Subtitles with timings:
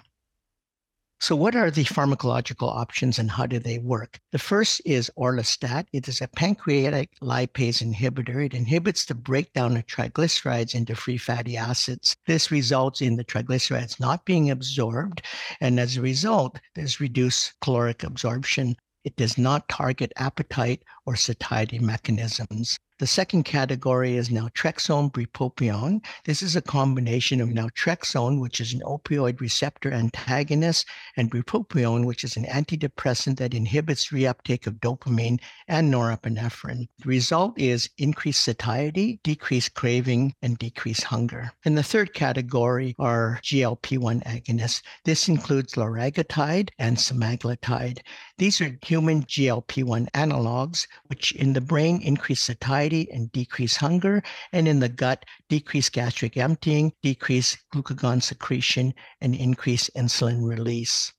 [1.22, 4.22] So, what are the pharmacological options and how do they work?
[4.32, 5.88] The first is orlistat.
[5.92, 8.46] It is a pancreatic lipase inhibitor.
[8.46, 12.16] It inhibits the breakdown of triglycerides into free fatty acids.
[12.26, 15.22] This results in the triglycerides not being absorbed,
[15.60, 18.78] and as a result, there's reduced caloric absorption.
[19.04, 22.80] It does not target appetite or satiety mechanisms.
[23.00, 26.02] The second category is naltrexone bupropion.
[26.26, 27.66] This is a combination of mm-hmm.
[27.66, 34.10] naltrexone, which is an opioid receptor antagonist, and bupropion, which is an antidepressant that inhibits
[34.10, 35.40] reuptake of dopamine
[35.70, 36.90] and norepinephrine.
[36.98, 41.54] The result is increased satiety, decreased craving, and decreased hunger.
[41.64, 44.82] And the third category are GLP-1 agonists.
[45.06, 48.00] This includes liraglutide and semaglutide.
[48.38, 54.68] These are human GLP-1 analogs, which in the brain increase satiety and decrease hunger, and
[54.68, 61.14] in the gut, decrease gastric emptying, decrease glucagon secretion, and increase insulin release.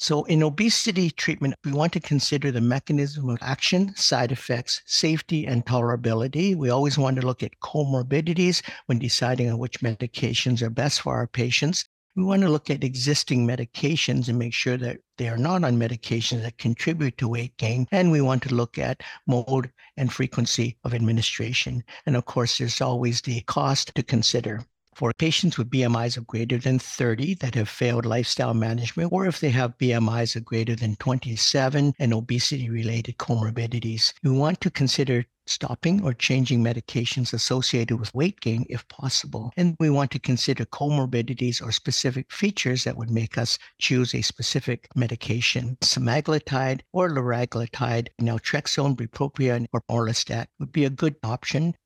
[0.00, 5.46] So, in obesity treatment, we want to consider the mechanism of action, side effects, safety,
[5.46, 6.54] and tolerability.
[6.54, 11.14] We always want to look at comorbidities when deciding on which medications are best for
[11.14, 11.84] our patients
[12.18, 15.78] we want to look at existing medications and make sure that they are not on
[15.78, 17.86] medications that contribute to weight gain.
[17.92, 21.84] And we want to look at mode and frequency of administration.
[22.06, 24.64] And of course, there's always the cost to consider
[24.98, 29.38] for patients with BMIs of greater than 30 that have failed lifestyle management, or if
[29.38, 34.12] they have BMIs of greater than 27 and obesity related comorbidities.
[34.24, 39.52] We want to consider stopping or changing medications associated with weight gain if possible.
[39.56, 44.22] And we want to consider comorbidities or specific features that would make us choose a
[44.22, 45.78] specific medication.
[45.80, 51.76] Semaglutide or liraglutide, naltrexone, bupropion, or orlistat would be a good option.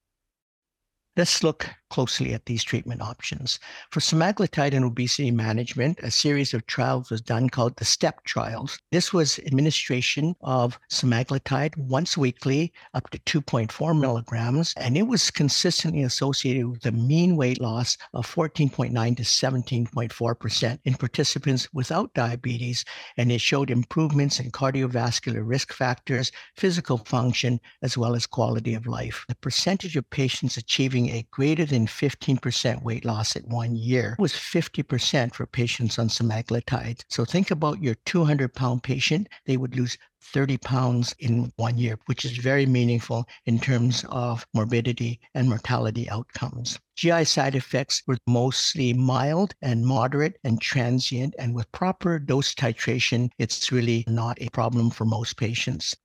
[1.14, 3.60] Let's look closely at these treatment options.
[3.90, 8.78] For semaglutide and obesity management, a series of trials was done called the STEP trials.
[8.90, 16.02] This was administration of semaglutide once weekly up to 2.4 milligrams, and it was consistently
[16.02, 22.86] associated with a mean weight loss of 14.9 to 17.4% in participants without diabetes,
[23.18, 28.86] and it showed improvements in cardiovascular risk factors, physical function, as well as quality of
[28.86, 29.26] life.
[29.28, 34.32] The percentage of patients achieving a greater than 15% weight loss at one year was
[34.32, 37.02] 50% for patients on semaglutide.
[37.08, 41.98] So think about your 200 pound patient, they would lose 30 pounds in one year,
[42.06, 46.78] which is very meaningful in terms of morbidity and mortality outcomes.
[46.96, 53.30] GI side effects were mostly mild and moderate and transient, and with proper dose titration,
[53.38, 55.96] it's really not a problem for most patients.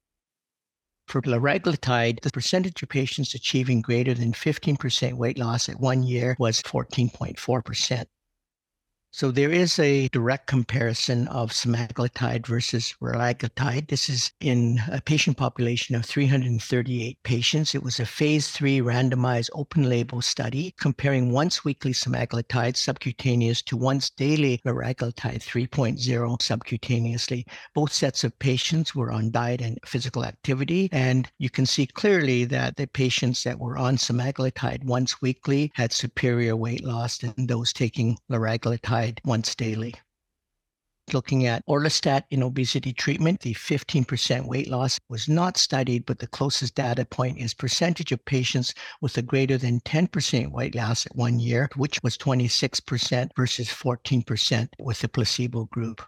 [1.07, 6.36] For liraglutide, the percentage of patients achieving greater than 15% weight loss at one year
[6.38, 8.06] was 14.4%.
[9.12, 13.88] So there is a direct comparison of semaglutide versus liraglutide.
[13.88, 17.74] This is in a patient population of 338 patients.
[17.74, 23.77] It was a phase three randomized open label study comparing once weekly semaglutide subcutaneous to
[23.77, 25.98] once daily liraglutide 3.0
[26.39, 27.45] subcutaneously.
[27.74, 30.89] Both sets of patients were on diet and physical activity.
[30.92, 35.94] And you can see clearly that the patients that were on semaglutide once weekly had
[35.94, 39.94] superior weight loss than those taking liraglutide once daily.
[41.13, 46.27] Looking at orlistat in obesity treatment, the 15% weight loss was not studied, but the
[46.27, 51.15] closest data point is percentage of patients with a greater than 10% weight loss at
[51.15, 56.05] one year, which was 26% versus 14% with the placebo group.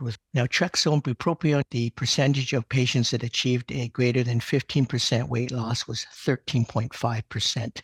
[0.00, 5.88] With naltrexone bupropion, the percentage of patients that achieved a greater than 15% weight loss
[5.88, 7.82] was 13.5%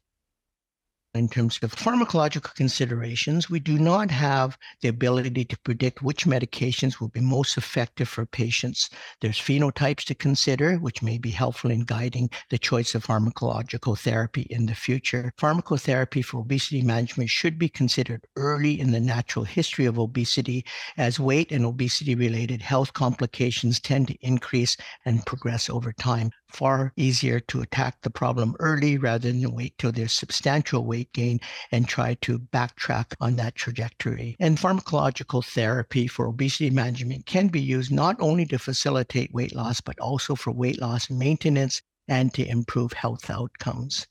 [1.14, 6.98] in terms of pharmacological considerations, we do not have the ability to predict which medications
[6.98, 8.90] will be most effective for patients.
[9.20, 14.42] There's phenotypes to consider, which may be helpful in guiding the choice of pharmacological therapy
[14.50, 15.32] in the future.
[15.38, 20.64] Pharmacotherapy for obesity management should be considered early in the natural history of obesity,
[20.96, 26.92] as weight and obesity related health complications tend to increase and progress over time far
[26.96, 31.40] easier to attack the problem early rather than wait till there's substantial weight gain
[31.70, 34.36] and try to backtrack on that trajectory.
[34.40, 39.80] And pharmacological therapy for obesity management can be used not only to facilitate weight loss,
[39.80, 44.06] but also for weight loss maintenance and to improve health outcomes.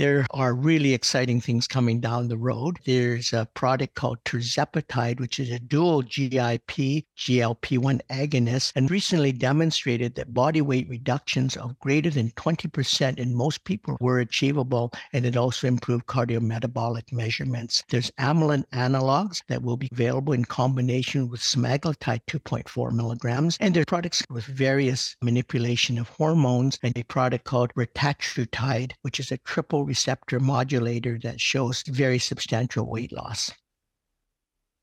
[0.00, 2.78] There are really exciting things coming down the road.
[2.86, 10.14] There's a product called tirzepatide, which is a dual GIP GLP-1 agonist and recently demonstrated
[10.14, 15.36] that body weight reductions of greater than 20% in most people were achievable and it
[15.36, 17.84] also improved cardiometabolic measurements.
[17.90, 23.82] There's amylin analogs that will be available in combination with semaglutide 2.4 milligrams and there
[23.82, 29.36] are products with various manipulation of hormones and a product called retatrutide, which is a
[29.36, 33.50] triple receptor modulator that shows very substantial weight loss.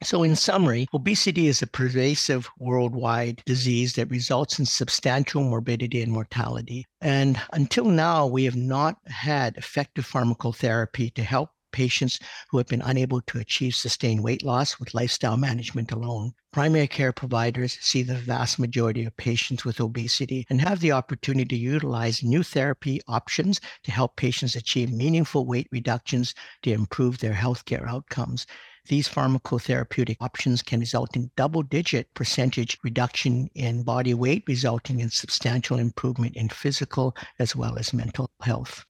[0.04, 6.12] So, in summary, obesity is a pervasive worldwide disease that results in substantial morbidity and
[6.12, 6.86] mortality.
[7.02, 12.18] And until now, we have not had effective pharmacotherapy to help patients
[12.50, 16.34] who have been unable to achieve sustained weight loss with lifestyle management alone.
[16.52, 21.56] Primary care providers see the vast majority of patients with obesity and have the opportunity
[21.56, 26.34] to utilize new therapy options to help patients achieve meaningful weight reductions
[26.64, 28.48] to improve their healthcare outcomes.
[28.88, 35.12] These pharmacotherapeutic options can result in double digit percentage reduction in body weight, resulting in
[35.12, 38.84] substantial improvement in physical as well as mental health.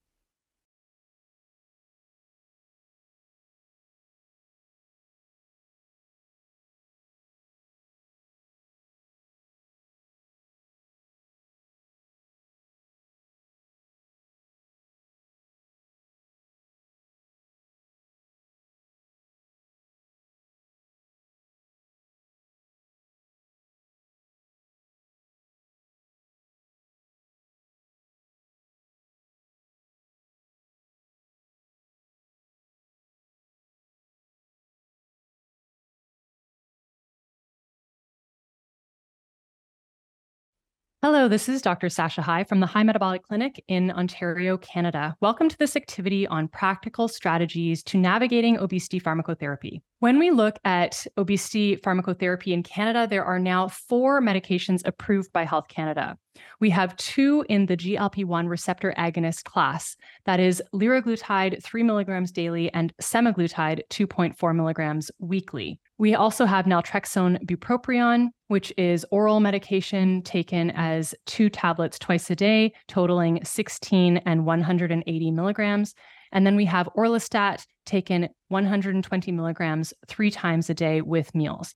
[41.07, 41.87] Hello, this is Dr.
[41.87, 45.15] Sasha High from the High Metabolic Clinic in Ontario, Canada.
[45.21, 49.79] Welcome to this activity on practical strategies to navigating obesity pharmacotherapy.
[49.99, 55.43] When we look at obesity pharmacotherapy in Canada, there are now four medications approved by
[55.43, 56.19] Health Canada.
[56.59, 62.31] We have two in the GLP 1 receptor agonist class that is, liraglutide 3 milligrams
[62.31, 65.79] daily and semaglutide 2.4 milligrams weekly.
[65.97, 72.35] We also have naltrexone bupropion, which is oral medication taken as two tablets twice a
[72.35, 75.95] day, totaling 16 and 180 milligrams.
[76.31, 81.73] And then we have orlistat taken 120 milligrams three times a day with meals.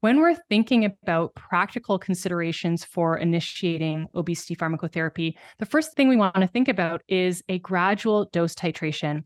[0.00, 6.36] When we're thinking about practical considerations for initiating obesity pharmacotherapy, the first thing we want
[6.36, 9.24] to think about is a gradual dose titration.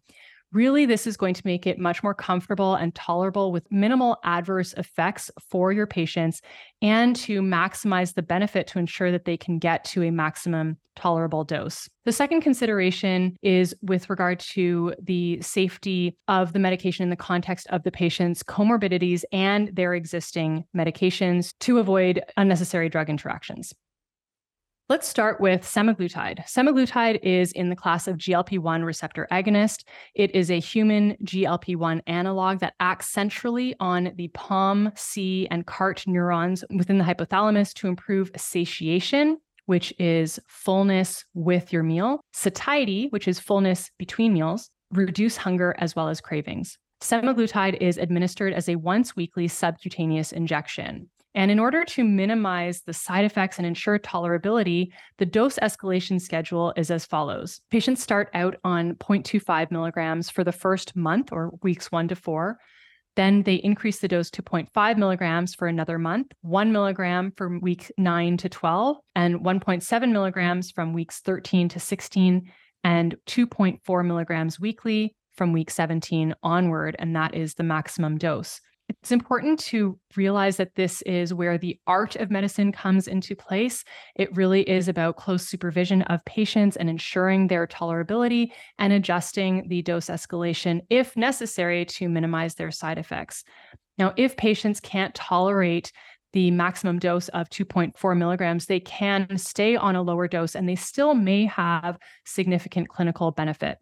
[0.55, 4.73] Really, this is going to make it much more comfortable and tolerable with minimal adverse
[4.75, 6.41] effects for your patients
[6.81, 11.43] and to maximize the benefit to ensure that they can get to a maximum tolerable
[11.43, 11.89] dose.
[12.05, 17.67] The second consideration is with regard to the safety of the medication in the context
[17.71, 23.75] of the patient's comorbidities and their existing medications to avoid unnecessary drug interactions.
[24.91, 26.47] Let's start with semaglutide.
[26.47, 29.85] Semaglutide is in the class of GLP 1 receptor agonist.
[30.15, 35.65] It is a human GLP 1 analog that acts centrally on the POM, C, and
[35.65, 43.07] CART neurons within the hypothalamus to improve satiation, which is fullness with your meal, satiety,
[43.09, 46.77] which is fullness between meals, reduce hunger as well as cravings.
[47.01, 51.09] Semaglutide is administered as a once weekly subcutaneous injection.
[51.35, 54.89] And in order to minimize the side effects and ensure tolerability,
[55.19, 57.61] the dose escalation schedule is as follows.
[57.71, 62.59] Patients start out on 0.25 milligrams for the first month or weeks one to four.
[63.17, 67.91] Then they increase the dose to 0.5 milligrams for another month, one milligram from week
[67.97, 72.51] 9 to 12, and 1.7 milligrams from weeks 13 to 16,
[72.83, 76.97] and 2.4 milligrams weekly from week 17 onward.
[76.99, 78.61] And that is the maximum dose.
[78.89, 83.85] It's important to realize that this is where the art of medicine comes into place.
[84.15, 89.83] It really is about close supervision of patients and ensuring their tolerability and adjusting the
[89.83, 93.45] dose escalation if necessary to minimize their side effects.
[93.99, 95.93] Now, if patients can't tolerate
[96.33, 100.75] the maximum dose of 2.4 milligrams, they can stay on a lower dose and they
[100.77, 103.79] still may have significant clinical benefit.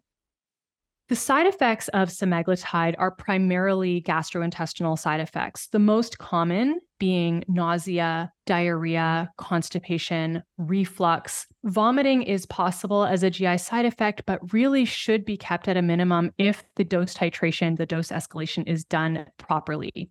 [1.13, 8.31] The side effects of semaglutide are primarily gastrointestinal side effects, the most common being nausea,
[8.47, 11.45] diarrhea, constipation, reflux.
[11.65, 15.83] Vomiting is possible as a GI side effect, but really should be kept at a
[15.83, 20.09] minimum if the dose titration, the dose escalation is done properly.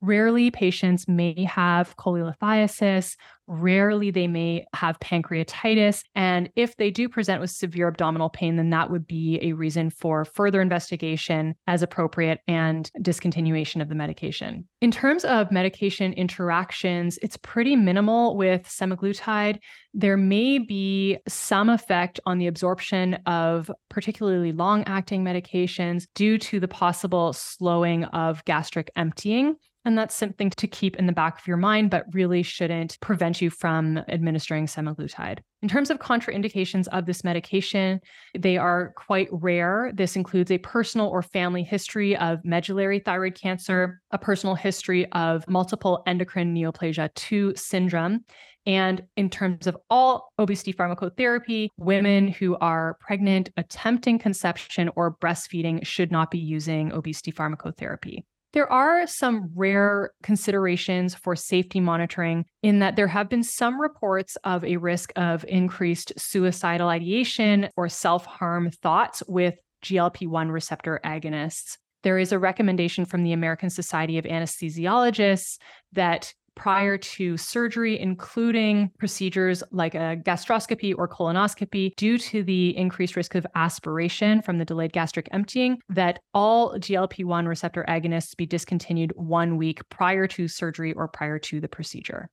[0.00, 3.16] Rarely, patients may have cholelithiasis.
[3.48, 6.02] Rarely, they may have pancreatitis.
[6.14, 9.90] And if they do present with severe abdominal pain, then that would be a reason
[9.90, 14.68] for further investigation as appropriate and discontinuation of the medication.
[14.80, 19.58] In terms of medication interactions, it's pretty minimal with semaglutide.
[19.94, 26.60] There may be some effect on the absorption of particularly long acting medications due to
[26.60, 29.56] the possible slowing of gastric emptying.
[29.88, 33.40] And that's something to keep in the back of your mind, but really shouldn't prevent
[33.40, 35.38] you from administering semaglutide.
[35.62, 37.98] In terms of contraindications of this medication,
[38.36, 39.90] they are quite rare.
[39.94, 45.48] This includes a personal or family history of medullary thyroid cancer, a personal history of
[45.48, 48.26] multiple endocrine neoplasia 2 syndrome,
[48.66, 55.86] and in terms of all obesity pharmacotherapy, women who are pregnant, attempting conception, or breastfeeding
[55.86, 58.24] should not be using obesity pharmacotherapy.
[58.54, 64.36] There are some rare considerations for safety monitoring in that there have been some reports
[64.44, 70.98] of a risk of increased suicidal ideation or self harm thoughts with GLP 1 receptor
[71.04, 71.76] agonists.
[72.02, 75.58] There is a recommendation from the American Society of Anesthesiologists
[75.92, 83.16] that prior to surgery, including procedures like a gastroscopy or colonoscopy, due to the increased
[83.16, 88.44] risk of aspiration from the delayed gastric emptying, that all GLP 1 receptor agonists be
[88.44, 92.28] discontinued one week prior to surgery or prior to the procedure.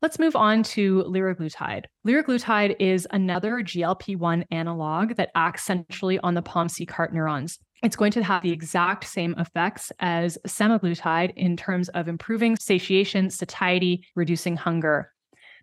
[0.00, 1.86] Let's move on to liraglutide.
[2.06, 7.58] Liraglutide is another GLP 1 analog that acts centrally on the POMC CART neurons.
[7.82, 13.30] It's going to have the exact same effects as semaglutide in terms of improving satiation,
[13.30, 15.12] satiety, reducing hunger.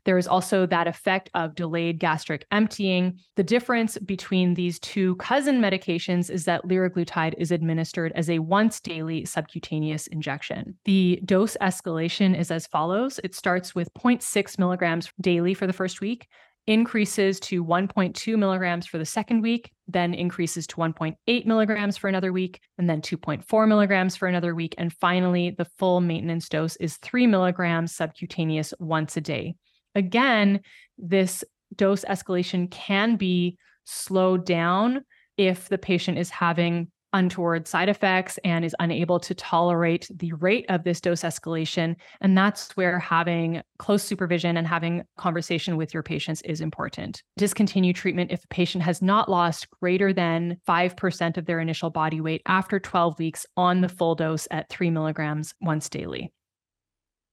[0.06, 3.20] There is also that effect of delayed gastric emptying.
[3.36, 8.80] The difference between these two cousin medications is that liraglutide is administered as a once
[8.80, 10.78] daily subcutaneous injection.
[10.86, 16.02] The dose escalation is as follows it starts with 0.6 milligrams daily for the first
[16.02, 16.28] week,
[16.68, 22.34] increases to 1.2 milligrams for the second week, then increases to 1.8 milligrams for another
[22.34, 24.74] week, and then 2.4 milligrams for another week.
[24.78, 29.56] And finally, the full maintenance dose is 3 milligrams subcutaneous once a day.
[29.94, 30.62] Again,
[30.98, 31.44] this
[31.76, 35.04] dose escalation can be slowed down
[35.38, 40.66] if the patient is having untoward side effects and is unable to tolerate the rate
[40.70, 41.96] of this dose escalation.
[42.22, 47.24] And that's where having close supervision and having conversation with your patients is important.
[47.38, 52.22] Discontinue treatment if a patient has not lost greater than 5% of their initial body
[52.22, 56.32] weight after 12 weeks on the full dose at three milligrams once daily.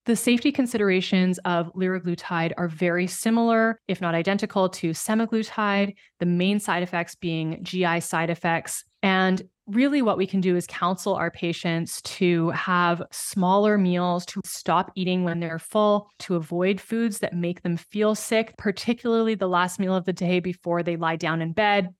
[0.04, 6.58] The safety considerations of liraglutide are very similar, if not identical, to semaglutide, the main
[6.58, 8.84] side effects being GI side effects.
[9.04, 14.40] And really what we can do is counsel our patients to have smaller meals, to
[14.44, 19.48] stop eating when they're full, to avoid foods that make them feel sick, particularly the
[19.48, 21.94] last meal of the day before they lie down in bed.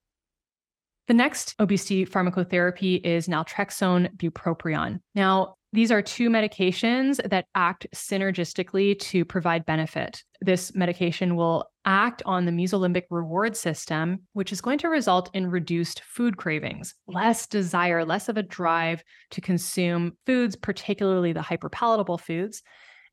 [1.09, 5.01] The next obesity pharmacotherapy is naltrexone bupropion.
[5.15, 10.23] Now, These are two medications that act synergistically to provide benefit.
[10.43, 15.51] This medication will act on the mesolimbic reward system, which is going to result in
[15.51, 22.21] reduced food cravings, less desire, less of a drive to consume foods, particularly the hyperpalatable
[22.21, 22.63] foods.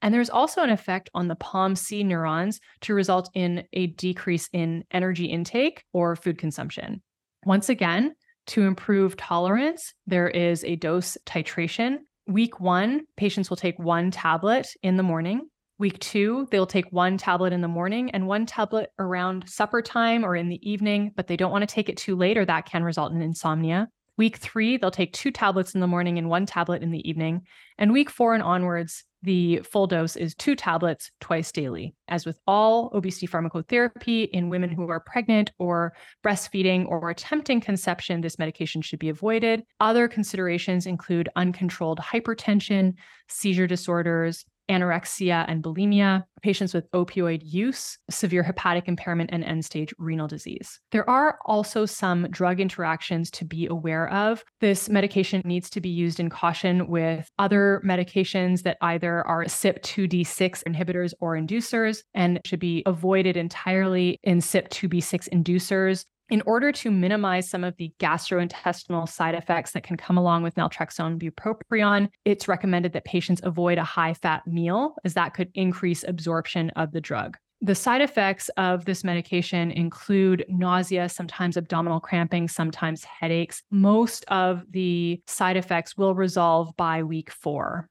[0.02, 4.84] And there's also an effect on the POMC neurons to result in a decrease in
[4.92, 7.02] energy intake or food consumption.
[7.46, 8.16] Once again,
[8.48, 12.00] to improve tolerance, there is a dose titration.
[12.30, 15.50] Week one, patients will take one tablet in the morning.
[15.80, 20.24] Week two, they'll take one tablet in the morning and one tablet around supper time
[20.24, 22.68] or in the evening, but they don't want to take it too late or that
[22.68, 23.88] can result in insomnia.
[24.20, 27.44] Week three, they'll take two tablets in the morning and one tablet in the evening.
[27.78, 31.96] And week four and onwards, the full dose is two tablets twice daily.
[32.10, 38.20] As with all obesity pharmacotherapy in women who are pregnant or breastfeeding or attempting conception,
[38.20, 39.64] this medication should be avoided.
[39.80, 42.96] Other considerations include uncontrolled hypertension,
[43.30, 49.94] seizure disorders, anorexia and bulimia, patients with opioid use, severe hepatic impairment, and end stage
[49.98, 50.80] renal disease.
[50.92, 54.44] There are also some drug interactions to be aware of.
[54.62, 60.64] This medication needs to be used in caution with other medications that either are CYP2D6
[60.64, 67.50] inhibitors or inducers and should be avoided entirely in CYP2B6 inducers in order to minimize
[67.50, 72.94] some of the gastrointestinal side effects that can come along with naltrexone bupropion, it's recommended
[72.94, 77.38] that patients avoid a high fat meal, as that could increase absorption of the drug.
[77.62, 83.64] The side effects of this medication include nausea, sometimes abdominal cramping, sometimes headaches.
[83.70, 87.90] Most of the side effects will resolve by week four.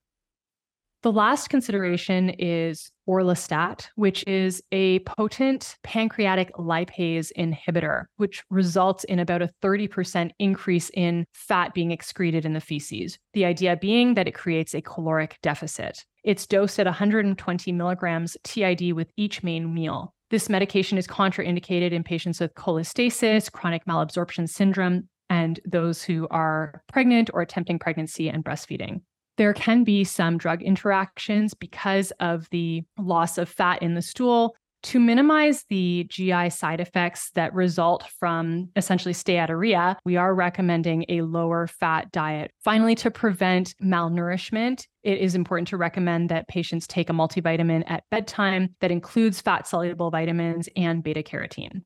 [1.08, 9.18] The last consideration is orlistat, which is a potent pancreatic lipase inhibitor, which results in
[9.18, 13.18] about a 30% increase in fat being excreted in the feces.
[13.32, 16.04] The idea being that it creates a caloric deficit.
[16.24, 20.12] It's dosed at 120 milligrams TID with each main meal.
[20.28, 26.82] This medication is contraindicated in patients with cholestasis, chronic malabsorption syndrome, and those who are
[26.92, 29.00] pregnant or attempting pregnancy and breastfeeding
[29.38, 34.54] there can be some drug interactions because of the loss of fat in the stool.
[34.85, 41.22] To minimize the GI side effects that result from essentially steatorrhea, we are recommending a
[41.22, 42.53] lower fat diet.
[42.62, 48.05] Finally, to prevent malnourishment, it is important to recommend that patients take a multivitamin at
[48.11, 51.83] bedtime that includes fat soluble vitamins and beta carotene.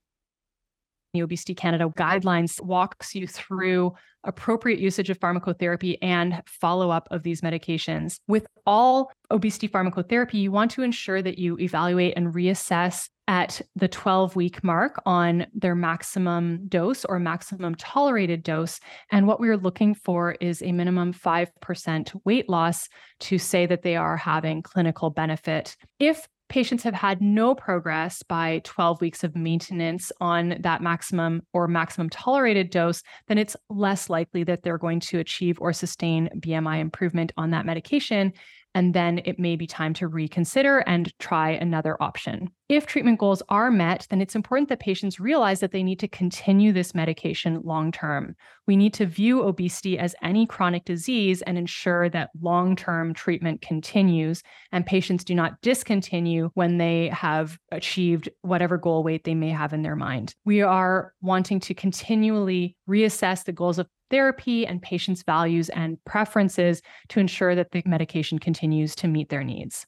[1.13, 3.93] The Obesity Canada guidelines walks you through
[4.25, 8.19] appropriate usage of pharmacotherapy and follow up of these medications.
[8.29, 13.89] With all obesity pharmacotherapy, you want to ensure that you evaluate and reassess at the
[13.89, 18.81] 12 week mark on their maximum dose or maximum tolerated dose.
[19.11, 22.89] And what we're looking for is a minimum 5% weight loss
[23.21, 25.77] to say that they are having clinical benefit.
[25.99, 31.67] If patients have had no progress by 12 weeks of maintenance on that maximum or
[31.67, 36.79] maximum tolerated dose, then it's less likely that they're going to achieve or sustain BMI
[36.79, 38.35] improvement on that medication
[38.75, 42.51] and then it may be time to reconsider and try another option.
[42.69, 46.09] If treatment goals are met, then it's important that patients realize that they need to
[46.09, 48.35] continue this medication long term.
[48.67, 53.61] We need to view obesity as any chronic disease and ensure that long term treatment
[53.61, 59.51] continues and patients do not discontinue when they have achieved whatever goal weight they may
[59.51, 60.35] have in their mind.
[60.47, 66.83] We are wanting to continually reassess the goals of therapy and patients' values and preferences
[67.09, 69.87] to ensure that the medication continues to meet their needs.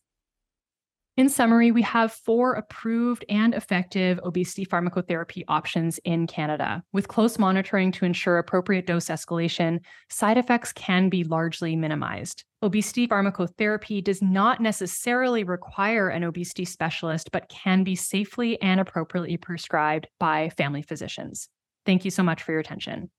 [1.17, 6.83] In summary, we have four approved and effective obesity pharmacotherapy options in Canada.
[6.93, 9.79] With close monitoring to ensure appropriate dose escalation,
[10.11, 12.43] side effects can be largely minimized.
[12.65, 19.37] Obesity pharmacotherapy does not necessarily require an obesity specialist, but can be safely and appropriately
[19.37, 21.49] prescribed by family physicians.
[21.87, 23.11] Thank you so much for your attention.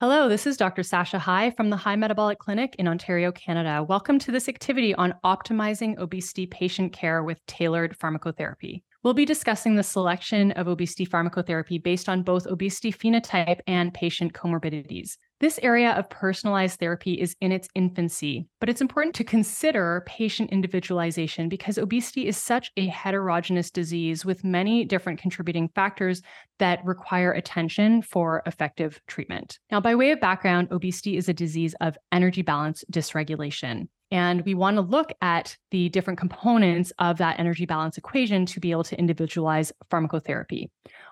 [0.00, 0.84] Hello, this is Dr.
[0.84, 3.82] Sasha High from the High Metabolic Clinic in Ontario, Canada.
[3.82, 8.84] Welcome to this activity on optimizing obesity patient care with tailored pharmacotherapy.
[9.02, 14.34] We'll be discussing the selection of obesity pharmacotherapy based on both obesity phenotype and patient
[14.34, 15.16] comorbidities.
[15.40, 20.50] This area of personalized therapy is in its infancy, but it's important to consider patient
[20.50, 26.22] individualization because obesity is such a heterogeneous disease with many different contributing factors
[26.58, 29.60] that require attention for effective treatment.
[29.70, 33.86] Now, by way of background, obesity is a disease of energy balance dysregulation.
[34.10, 38.60] And we want to look at the different components of that energy balance equation to
[38.60, 40.70] be able to individualize pharmacotherapy.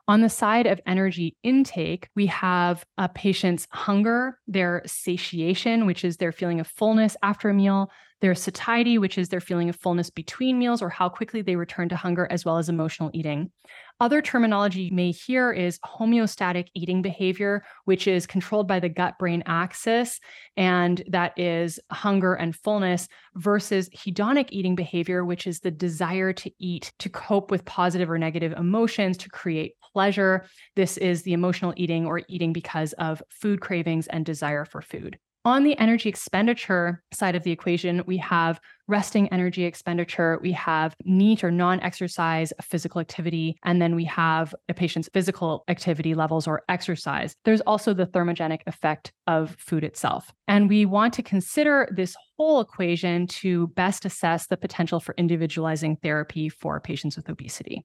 [0.09, 6.17] On the side of energy intake, we have a patient's hunger, their satiation, which is
[6.17, 10.09] their feeling of fullness after a meal, their satiety, which is their feeling of fullness
[10.09, 13.51] between meals or how quickly they return to hunger, as well as emotional eating.
[13.99, 19.19] Other terminology you may hear is homeostatic eating behavior, which is controlled by the gut
[19.19, 20.21] brain axis,
[20.55, 26.51] and that is hunger and fullness, versus hedonic eating behavior, which is the desire to
[26.59, 30.45] eat to cope with positive or negative emotions, to create pleasure.
[30.75, 35.19] This is the emotional eating or eating because of food cravings and desire for food.
[35.47, 40.97] On the energy expenditure side of the equation, we have resting energy expenditure, we have
[41.05, 46.49] NEAT or non exercise physical activity, and then we have a patient's physical activity levels
[46.49, 47.37] or exercise.
[47.45, 50.33] There's also the thermogenic effect of food itself.
[50.49, 55.95] And we want to consider this whole equation to best assess the potential for individualizing
[56.03, 57.85] therapy for patients with obesity.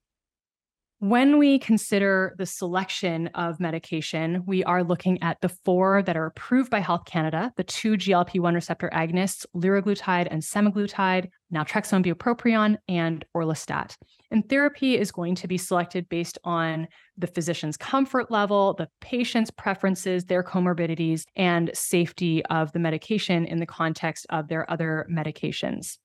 [1.02, 6.28] When we consider the selection of medication, we are looking at the four that are
[6.28, 12.78] approved by Health Canada the two GLP 1 receptor agonists, liraglutide and semaglutide, naltrexone bupropion,
[12.88, 13.96] and orlistat.
[14.30, 16.88] And therapy is going to be selected based on
[17.18, 23.58] the physician's comfort level, the patient's preferences, their comorbidities, and safety of the medication in
[23.58, 25.98] the context of their other medications.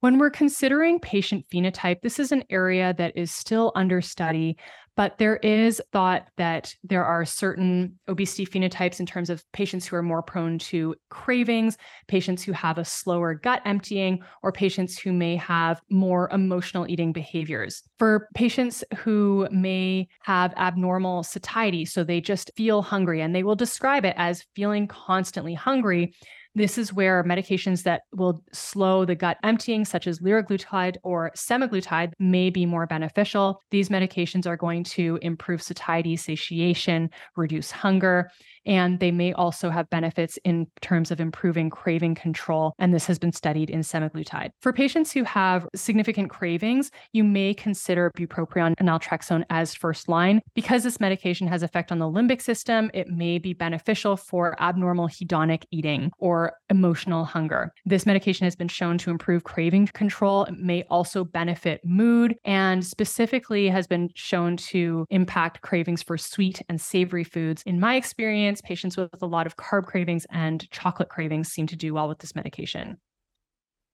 [0.00, 4.56] When we're considering patient phenotype, this is an area that is still under study,
[4.96, 9.96] but there is thought that there are certain obesity phenotypes in terms of patients who
[9.96, 11.76] are more prone to cravings,
[12.08, 17.12] patients who have a slower gut emptying, or patients who may have more emotional eating
[17.12, 17.82] behaviors.
[17.98, 23.54] For patients who may have abnormal satiety, so they just feel hungry and they will
[23.54, 26.14] describe it as feeling constantly hungry,
[26.54, 32.12] this is where medications that will slow the gut emptying, such as liraglutide or semaglutide,
[32.18, 33.62] may be more beneficial.
[33.70, 38.30] These medications are going to improve satiety, satiation, reduce hunger,
[38.66, 42.74] and they may also have benefits in terms of improving craving control.
[42.78, 44.50] And this has been studied in semaglutide.
[44.60, 50.40] For patients who have significant cravings, you may consider bupropion and naltrexone as first line.
[50.54, 55.08] Because this medication has effect on the limbic system, it may be beneficial for abnormal
[55.08, 57.72] hedonic eating or emotional hunger.
[57.84, 60.44] This medication has been shown to improve craving control.
[60.44, 66.62] It may also benefit mood and specifically has been shown to impact cravings for sweet
[66.68, 67.62] and savory foods.
[67.66, 71.76] In my experience, patients with a lot of carb cravings and chocolate cravings seem to
[71.76, 72.96] do well with this medication.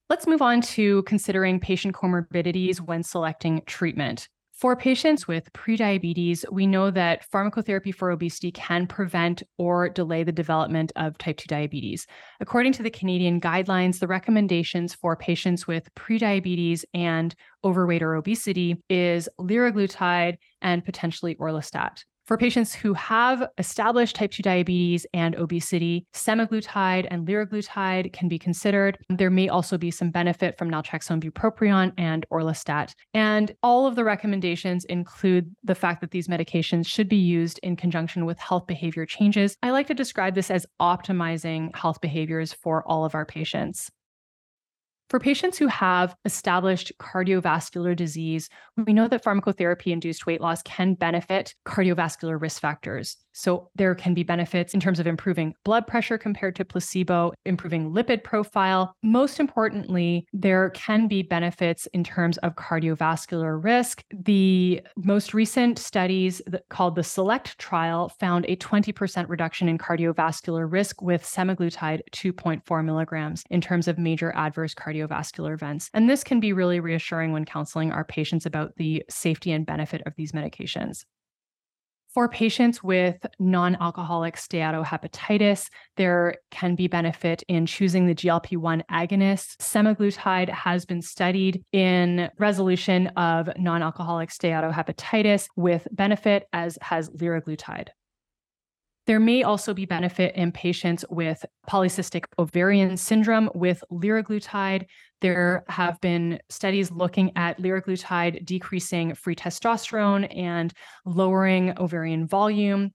[0.08, 4.28] Let's move on to considering patient comorbidities when selecting treatment.
[4.56, 10.32] For patients with prediabetes, we know that pharmacotherapy for obesity can prevent or delay the
[10.32, 12.06] development of type 2 diabetes.
[12.40, 18.82] According to the Canadian guidelines, the recommendations for patients with prediabetes and overweight or obesity
[18.88, 22.04] is liraglutide and potentially orlistat.
[22.26, 28.36] For patients who have established type 2 diabetes and obesity, semaglutide and liraglutide can be
[28.36, 28.98] considered.
[29.08, 32.94] There may also be some benefit from naltrexone bupropion and orlistat.
[33.14, 37.76] And all of the recommendations include the fact that these medications should be used in
[37.76, 39.56] conjunction with health behavior changes.
[39.62, 43.88] I like to describe this as optimizing health behaviors for all of our patients.
[45.08, 50.94] For patients who have established cardiovascular disease, we know that pharmacotherapy induced weight loss can
[50.94, 53.16] benefit cardiovascular risk factors.
[53.38, 57.92] So there can be benefits in terms of improving blood pressure compared to placebo, improving
[57.92, 58.94] lipid profile.
[59.02, 64.02] Most importantly, there can be benefits in terms of cardiovascular risk.
[64.10, 71.02] The most recent studies called the SELECT trial found a 20% reduction in cardiovascular risk
[71.02, 75.90] with semaglutide 2.4 milligrams in terms of major adverse cardiovascular events.
[75.92, 80.00] And this can be really reassuring when counseling our patients about the safety and benefit
[80.06, 81.04] of these medications.
[82.14, 88.84] For patients with non alcoholic steatohepatitis, there can be benefit in choosing the GLP 1
[88.90, 89.58] agonist.
[89.58, 97.88] Semaglutide has been studied in resolution of non alcoholic steatohepatitis with benefit, as has liraglutide.
[99.06, 104.86] There may also be benefit in patients with polycystic ovarian syndrome with liraglutide.
[105.20, 110.72] There have been studies looking at liraglutide decreasing free testosterone and
[111.04, 112.92] lowering ovarian volume.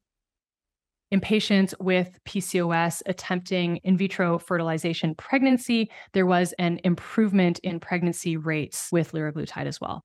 [1.11, 8.35] In patients with PCOS attempting in vitro fertilization pregnancy, there was an improvement in pregnancy
[8.35, 10.03] rates with liraglutide as well.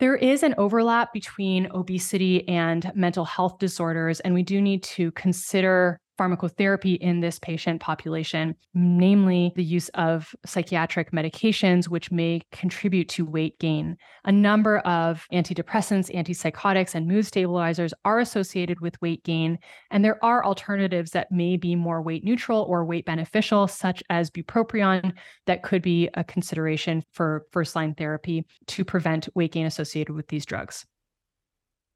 [0.00, 5.10] There is an overlap between obesity and mental health disorders, and we do need to
[5.12, 13.08] consider pharmacotherapy in this patient population, namely the use of psychiatric medications, which may contribute
[13.08, 13.96] to weight gain.
[14.24, 19.58] A number of antidepressants, antipsychotics, and mood stabilizers are associated with weight gain,
[19.90, 24.30] and there are alternatives that may be more weight neutral or weight beneficial, such as
[24.30, 25.12] bupropion,
[25.46, 30.28] that could be a consideration for first line therapy to prevent weight gain associated with
[30.28, 30.84] these drugs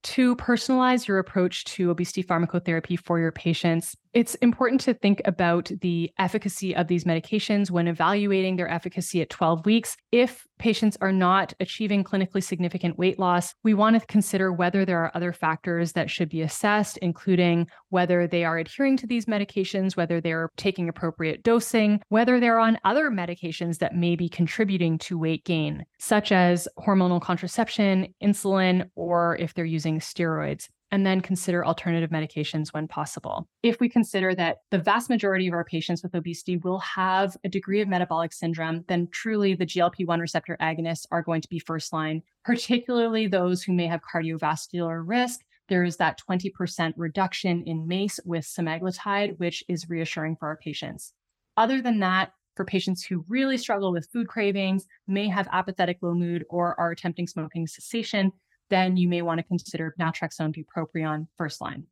[0.03, 5.70] to personalize your approach to obesity pharmacotherapy for your patients, it's important to think about
[5.81, 9.96] the efficacy of these medications when evaluating their efficacy at 12 weeks.
[10.11, 14.98] If patients are not achieving clinically significant weight loss, we want to consider whether there
[14.98, 19.96] are other factors that should be assessed, including whether they are adhering to these medications,
[19.96, 25.18] whether they're taking appropriate dosing, whether they're on other medications that may be contributing to
[25.18, 31.64] weight gain, such as hormonal contraception, insulin, or if they're using steroids and then consider
[31.64, 33.48] alternative medications when possible.
[33.62, 37.48] If we consider that the vast majority of our patients with obesity will have a
[37.48, 41.59] degree of metabolic syndrome, then truly the GLP 1 receptor agonists are going to be
[41.59, 45.40] first line, particularly those who may have cardiovascular risk.
[45.68, 51.14] There is that 20% reduction in MACE with semaglutide, which is reassuring for our patients.
[51.57, 56.12] Other than that, for patients who really struggle with food cravings, may have apathetic low
[56.12, 58.31] mood, or are attempting smoking cessation,
[58.73, 61.85] then you may want to consider naltrexone bupropion first line.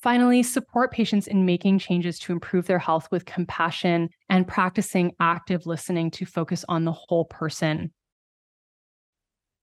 [0.00, 5.64] Finally, support patients in making changes to improve their health with compassion and practicing active
[5.66, 7.92] listening to focus on the whole person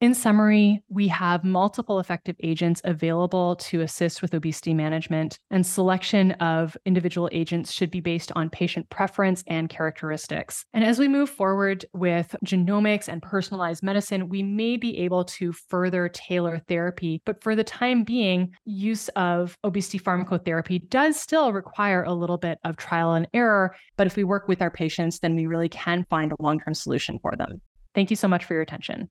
[0.02, 6.32] in summary, we have multiple effective agents available to assist with obesity management, and selection
[6.34, 10.64] of individual agents should be based on patient preference and characteristics.
[10.74, 15.52] And as we move forward with genomics and personalized medicine, we may be able to
[15.52, 17.22] further tailor therapy.
[17.26, 22.58] But for the time being, use of obesity pharmacotherapy does still require a little bit
[22.64, 23.76] of trial and error.
[23.98, 26.74] But if we work with our patients, then we really can find a long term
[26.74, 27.62] solution for them.
[27.94, 29.10] Thank you so much for your attention.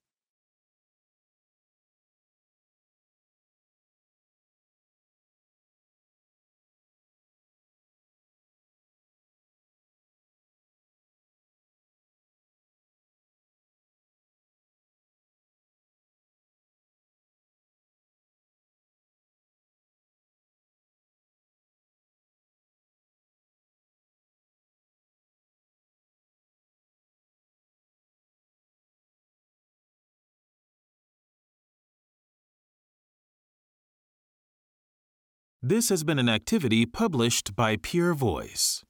[35.68, 38.84] This has been an activity published by Pure Voice.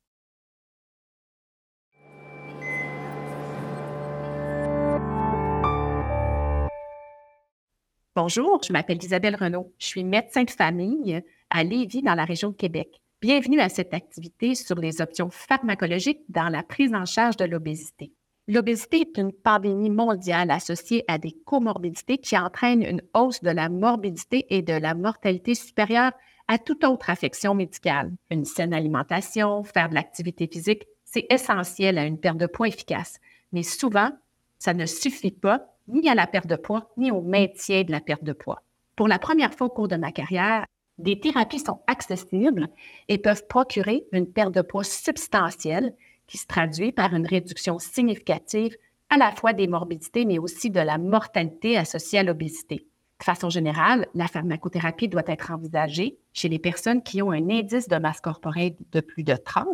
[8.15, 9.73] Bonjour, je m'appelle Isabelle Renaud.
[9.81, 13.01] Je suis médecin de famille à Lévis, dans la région de Québec.
[13.21, 18.13] Bienvenue à cette activité sur les options pharmacologiques dans la prise en charge de l'obésité.
[18.47, 23.69] L'obésité est une pandémie mondiale associée à des comorbidités qui entraînent une hausse de la
[23.69, 26.13] morbidité et de la mortalité supérieure
[26.49, 28.11] à toute autre affection médicale.
[28.31, 33.19] Une saine alimentation, faire de l'activité physique, c'est essentiel à une perte de poids efficace.
[33.53, 34.11] Mais souvent,
[34.59, 38.01] ça ne suffit pas ni à la perte de poids, ni au maintien de la
[38.01, 38.63] perte de poids.
[38.97, 40.67] Pour la première fois au cours de ma carrière,
[40.99, 42.69] des thérapies sont accessibles
[43.07, 45.95] et peuvent procurer une perte de poids substantielle
[46.27, 48.77] qui se traduit par une réduction significative
[49.09, 52.87] à la fois des morbidités, mais aussi de la mortalité associée à l'obésité.
[53.19, 57.89] De façon générale, la pharmacothérapie doit être envisagée chez les personnes qui ont un indice
[57.89, 59.67] de masse corporelle de plus de 30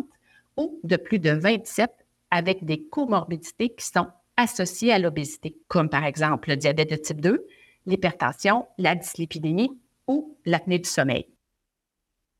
[0.56, 1.90] ou de plus de 27
[2.30, 7.20] avec des comorbidités qui sont associées à l'obésité, comme par exemple le diabète de type
[7.20, 7.46] 2,
[7.86, 9.78] l'hypertension, la dyslipidémie
[10.08, 11.26] ou l'apnée du sommeil.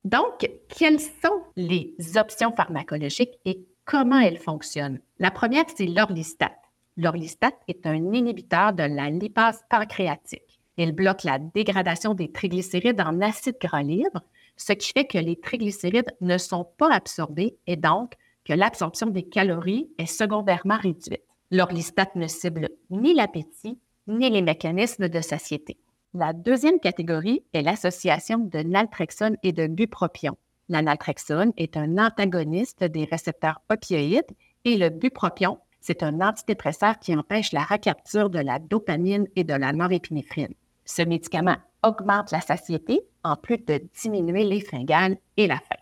[0.05, 5.01] Donc, quelles sont les options pharmacologiques et comment elles fonctionnent?
[5.19, 6.53] La première, c'est l'orlistat.
[6.97, 10.54] L'orlistat est un inhibiteur de la lipase pancréatique.
[10.77, 14.23] Il bloque la dégradation des triglycérides en acide gras libre,
[14.57, 19.23] ce qui fait que les triglycérides ne sont pas absorbés et donc que l'absorption des
[19.23, 21.23] calories est secondairement réduite.
[21.51, 25.79] L'orlistat ne cible ni l'appétit ni les mécanismes de satiété.
[26.13, 30.37] La deuxième catégorie est l'association de naltrexone et de bupropion.
[30.69, 34.31] La naltrexone est un antagoniste des récepteurs opioïdes
[34.65, 39.55] et le bupropion, c'est un antidépresseur qui empêche la recapture de la dopamine et de
[39.55, 40.55] la norépinéphrine.
[40.85, 45.81] Ce médicament augmente la satiété en plus de diminuer les fringales et la faim.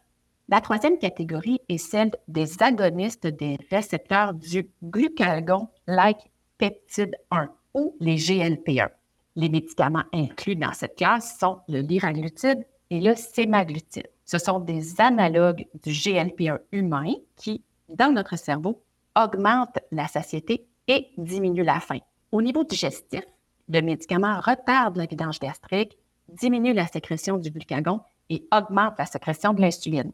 [0.48, 8.16] La troisième catégorie est celle des agonistes des récepteurs du glucagon-like peptide 1 ou les
[8.16, 8.90] GLP1.
[9.36, 14.10] Les médicaments inclus dans cette classe sont le liraglutide et le sémaglutide.
[14.24, 18.82] Ce sont des analogues du GLP1 humain qui, dans notre cerveau,
[19.16, 21.98] augmentent la satiété et diminuent la faim.
[22.30, 23.22] Au niveau digestif,
[23.68, 25.96] le médicament retarde la vidange gastrique,
[26.28, 30.12] diminue la sécrétion du glucagon et augmente la sécrétion de l'insuline.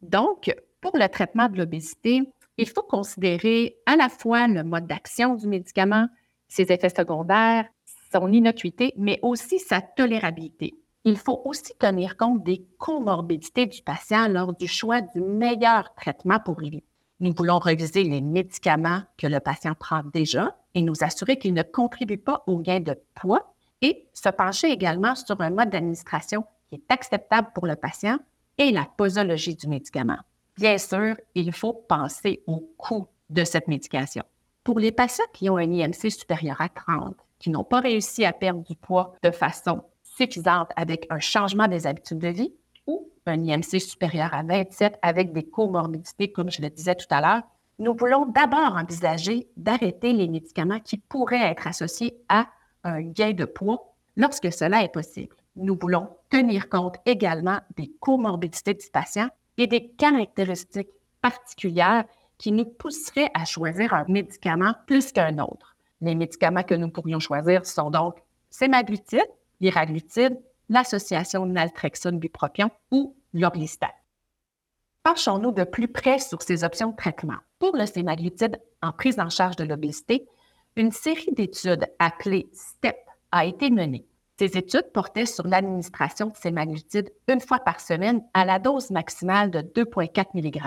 [0.00, 2.22] Donc, pour le traitement de l'obésité,
[2.58, 6.08] il faut considérer à la fois le mode d'action du médicament,
[6.48, 7.66] ses effets secondaires,
[8.12, 10.74] son innocuité, mais aussi sa tolérabilité.
[11.04, 16.38] Il faut aussi tenir compte des comorbidités du patient lors du choix du meilleur traitement
[16.38, 16.84] pour lui.
[17.20, 21.62] Nous voulons reviser les médicaments que le patient prend déjà et nous assurer qu'ils ne
[21.62, 26.76] contribuent pas au gain de poids et se pencher également sur un mode d'administration qui
[26.76, 28.18] est acceptable pour le patient
[28.58, 30.18] et la posologie du médicament.
[30.56, 34.24] Bien sûr, il faut penser au coût de cette médication.
[34.64, 38.32] Pour les patients qui ont un IMC supérieur à 30, qui n'ont pas réussi à
[38.32, 42.54] perdre du poids de façon suffisante avec un changement des habitudes de vie
[42.86, 47.20] ou un IMC supérieur à 27 avec des comorbidités, comme je le disais tout à
[47.20, 47.42] l'heure,
[47.82, 52.46] nous voulons d'abord envisager d'arrêter les médicaments qui pourraient être associés à
[52.84, 55.34] un gain de poids lorsque cela est possible.
[55.56, 60.90] Nous voulons tenir compte également des comorbidités du patient et des caractéristiques
[61.20, 62.04] particulières
[62.38, 65.74] qui nous pousseraient à choisir un médicament plus qu'un autre.
[66.00, 68.14] Les médicaments que nous pourrions choisir sont donc
[68.48, 69.28] sémaglutide,
[69.60, 73.92] liraglutide, l'association naltrexone bupropion ou l'orlistat.
[75.02, 77.38] Penchons-nous de plus près sur ces options de traitement.
[77.62, 80.26] Pour le sémaglutide en prise en charge de l'obésité,
[80.74, 82.96] une série d'études appelées STEP
[83.30, 84.04] a été menée.
[84.36, 89.52] Ces études portaient sur l'administration de sémaglutide une fois par semaine à la dose maximale
[89.52, 90.60] de 2,4 mg.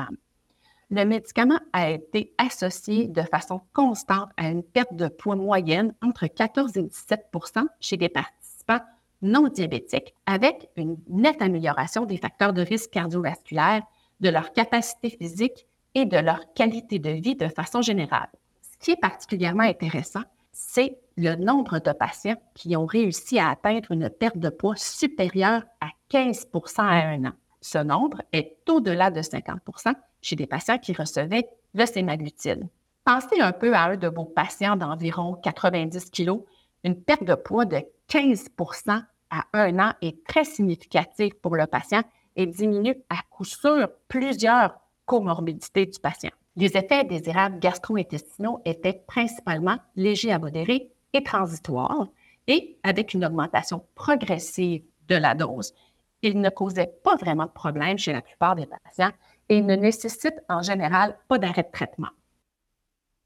[0.89, 6.27] Le médicament a été associé de façon constante à une perte de poids moyenne entre
[6.27, 8.85] 14 et 17% chez des participants
[9.21, 13.83] non diabétiques, avec une nette amélioration des facteurs de risque cardiovasculaire,
[14.21, 18.29] de leur capacité physique et de leur qualité de vie de façon générale.
[18.61, 23.91] Ce qui est particulièrement intéressant, c'est le nombre de patients qui ont réussi à atteindre
[23.91, 27.33] une perte de poids supérieure à 15% à un an.
[27.61, 32.67] Ce nombre est au-delà de 50% chez des patients qui recevaient le sémaglutide.
[33.05, 36.41] Pensez un peu à un de vos patients d'environ 90 kg.
[36.83, 37.77] Une perte de poids de
[38.09, 42.01] 15% à un an est très significative pour le patient
[42.35, 46.31] et diminue à coup sûr plusieurs comorbidités du patient.
[46.55, 52.07] Les effets désirables gastro-intestinaux étaient principalement légers à modérés et transitoires
[52.47, 55.73] et avec une augmentation progressive de la dose.
[56.21, 59.11] Ils ne causaient pas vraiment de problème chez la plupart des patients
[59.49, 62.09] et ne nécessitent en général pas d'arrêt de traitement.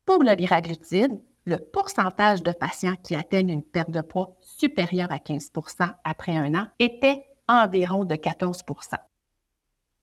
[0.06, 5.18] Pour le liraglutide, le pourcentage de patients qui atteignent une perte de poids supérieure à
[5.18, 8.64] 15% après un an était environ de 14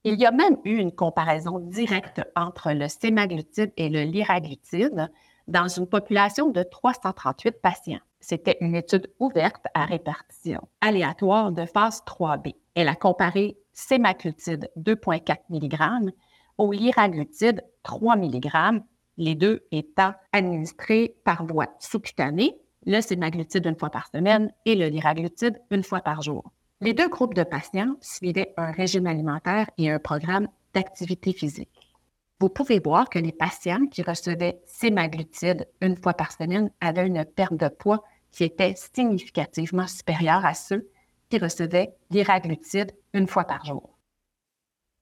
[0.06, 5.10] il y a même eu une comparaison directe entre le sémaglutide et le liraglutide
[5.48, 7.98] dans une population de 338 patients.
[8.20, 12.54] C'était une étude ouverte à répartition aléatoire de phase 3B.
[12.76, 16.12] Elle a comparé sémaglutide 2,4 mg
[16.56, 18.82] au liraglutide 3 mg,
[19.16, 24.86] les deux étant administrés par voie sous-cutanée, le sémaglutide une fois par semaine et le
[24.86, 26.52] liraglutide une fois par jour.
[26.82, 31.96] Les deux groupes de patients suivaient un régime alimentaire et un programme d'activité physique.
[32.38, 37.24] Vous pouvez voir que les patients qui recevaient sémaglutide une fois par semaine avaient une
[37.24, 40.90] perte de poids qui était significativement supérieure à ceux
[41.30, 43.96] qui recevaient l'iraglutide une fois par jour.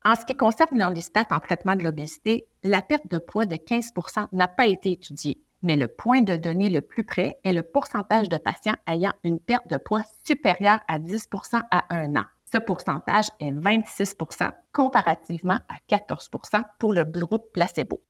[0.05, 4.29] En ce qui concerne l'orlistat en traitement de l'obésité, la perte de poids de 15%
[4.31, 8.29] n'a pas été étudiée mais le point de données le plus près est le pourcentage
[8.29, 12.25] de patients ayant une perte de poids supérieure à 10% à un an.
[12.53, 18.01] Ce pourcentage est 26% comparativement à 14% pour le groupe placebo.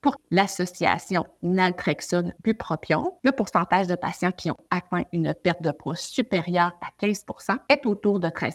[0.00, 5.96] Pour l'association naltrexone bupropion, le pourcentage de patients qui ont atteint une perte de poids
[5.96, 8.52] supérieure à 15% est autour de 13%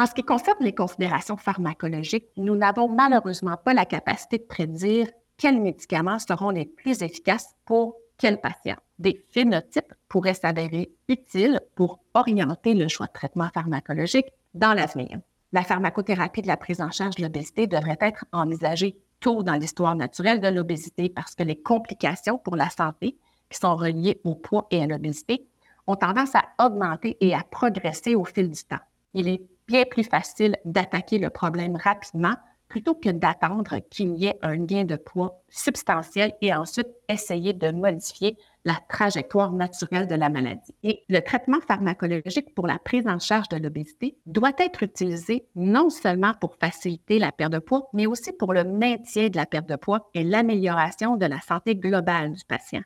[0.00, 5.08] en ce qui concerne les considérations pharmacologiques, nous n'avons malheureusement pas la capacité de prédire
[5.40, 8.76] quels médicaments seront les plus efficaces pour quel patient?
[8.98, 15.18] Des phénotypes pourraient s'avérer utiles pour orienter le choix de traitement pharmacologique dans l'avenir.
[15.52, 19.96] La pharmacothérapie de la prise en charge de l'obésité devrait être envisagée tôt dans l'histoire
[19.96, 23.16] naturelle de l'obésité parce que les complications pour la santé
[23.48, 25.46] qui sont reliées au poids et à l'obésité
[25.86, 28.76] ont tendance à augmenter et à progresser au fil du temps.
[29.14, 32.34] Il est bien plus facile d'attaquer le problème rapidement
[32.70, 37.72] plutôt que d'attendre qu'il y ait un gain de poids substantiel et ensuite essayer de
[37.72, 40.74] modifier la trajectoire naturelle de la maladie.
[40.84, 45.90] Et le traitement pharmacologique pour la prise en charge de l'obésité doit être utilisé non
[45.90, 49.68] seulement pour faciliter la perte de poids, mais aussi pour le maintien de la perte
[49.68, 52.82] de poids et l'amélioration de la santé globale du patient.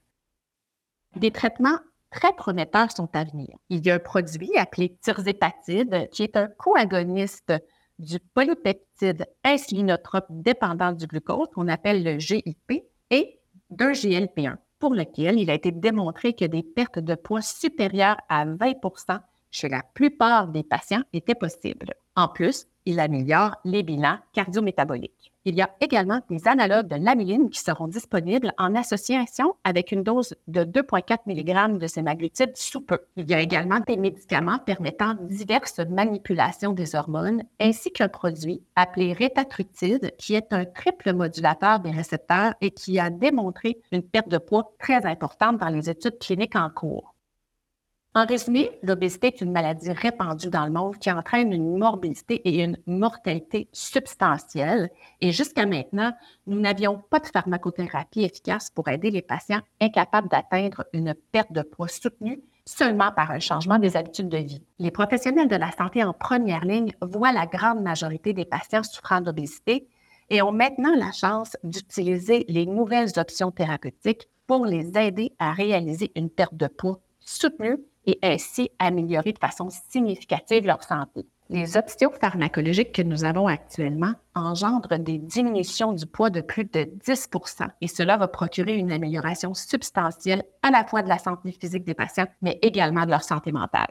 [1.16, 1.78] Des traitements
[2.10, 3.48] très prometteurs sont à venir.
[3.68, 7.52] Il y a un produit appelé tirzépatide qui est un coagoniste
[7.98, 13.38] du polypeptide insulinotrope dépendant du glucose, qu'on appelle le GIP, et
[13.70, 18.46] d'un GLP1, pour lequel il a été démontré que des pertes de poids supérieures à
[18.46, 19.20] 20%
[19.50, 21.94] chez la plupart des patients étaient possibles.
[22.16, 25.33] En plus, il améliore les bilans cardiométaboliques.
[25.46, 30.02] Il y a également des analogues de l'amyline qui seront disponibles en association avec une
[30.02, 33.00] dose de 2,4 mg de sémaglutide sous peu.
[33.16, 39.12] Il y a également des médicaments permettant diverses manipulations des hormones, ainsi qu'un produit appelé
[39.12, 44.38] rétatrutide, qui est un triple modulateur des récepteurs et qui a démontré une perte de
[44.38, 47.13] poids très importante dans les études cliniques en cours.
[48.16, 52.62] En résumé, l'obésité est une maladie répandue dans le monde qui entraîne une morbidité et
[52.62, 54.90] une mortalité substantielle.
[55.20, 56.12] Et jusqu'à maintenant,
[56.46, 61.62] nous n'avions pas de pharmacothérapie efficace pour aider les patients incapables d'atteindre une perte de
[61.62, 64.62] poids soutenue seulement par un changement des habitudes de vie.
[64.78, 69.22] Les professionnels de la santé en première ligne voient la grande majorité des patients souffrant
[69.22, 69.88] d'obésité
[70.30, 76.12] et ont maintenant la chance d'utiliser les nouvelles options thérapeutiques pour les aider à réaliser
[76.14, 81.26] une perte de poids soutenue et ainsi améliorer de façon significative leur santé.
[81.50, 86.88] Les options pharmacologiques que nous avons actuellement engendrent des diminutions du poids de plus de
[87.04, 91.84] 10% et cela va procurer une amélioration substantielle à la fois de la santé physique
[91.84, 93.90] des patients, mais également de leur santé mentale.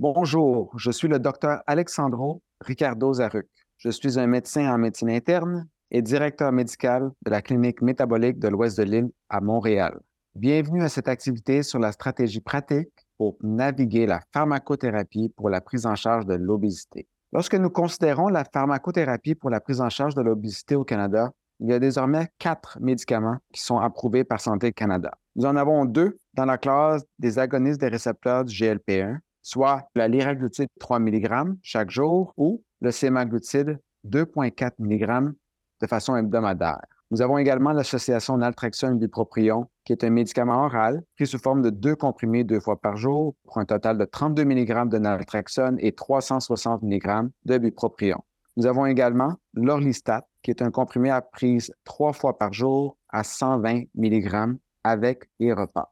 [0.00, 3.48] Bonjour, je suis le docteur Alexandro Ricardo Zaruc.
[3.78, 8.46] Je suis un médecin en médecine interne et directeur médical de la clinique métabolique de
[8.46, 9.98] l'Ouest de l'île à Montréal.
[10.36, 15.84] Bienvenue à cette activité sur la stratégie pratique pour naviguer la pharmacothérapie pour la prise
[15.84, 17.08] en charge de l'obésité.
[17.32, 21.70] Lorsque nous considérons la pharmacothérapie pour la prise en charge de l'obésité au Canada, il
[21.70, 25.10] y a désormais quatre médicaments qui sont approuvés par Santé Canada.
[25.34, 29.18] Nous en avons deux dans la classe des agonistes des récepteurs du GLP1
[29.48, 35.32] soit la liraglutide 3 mg chaque jour ou le sémaglutide 2,4 mg
[35.80, 36.84] de façon hebdomadaire.
[37.10, 41.70] Nous avons également l'association naltrexone bupropion, qui est un médicament oral pris sous forme de
[41.70, 45.92] deux comprimés deux fois par jour pour un total de 32 mg de naltrexone et
[45.92, 48.22] 360 mg de bupropion.
[48.58, 53.24] Nous avons également l'orlistat, qui est un comprimé à prise trois fois par jour à
[53.24, 55.90] 120 mg avec les repas.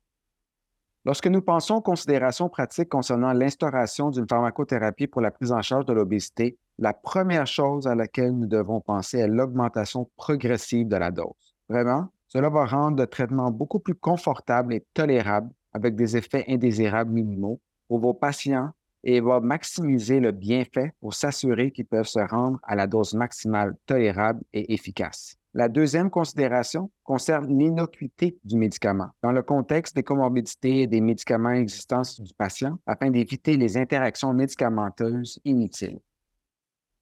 [1.06, 5.84] Lorsque nous pensons aux considérations pratiques concernant l'instauration d'une pharmacothérapie pour la prise en charge
[5.84, 11.12] de l'obésité, la première chose à laquelle nous devons penser est l'augmentation progressive de la
[11.12, 11.54] dose.
[11.68, 17.12] Vraiment, cela va rendre le traitement beaucoup plus confortable et tolérable avec des effets indésirables
[17.12, 18.70] minimaux pour vos patients
[19.04, 23.76] et va maximiser le bienfait pour s'assurer qu'ils peuvent se rendre à la dose maximale
[23.86, 25.36] tolérable et efficace.
[25.56, 31.52] La deuxième considération concerne l'innocuité du médicament dans le contexte des comorbidités et des médicaments
[31.52, 35.98] existants du patient afin d'éviter les interactions médicamenteuses inutiles.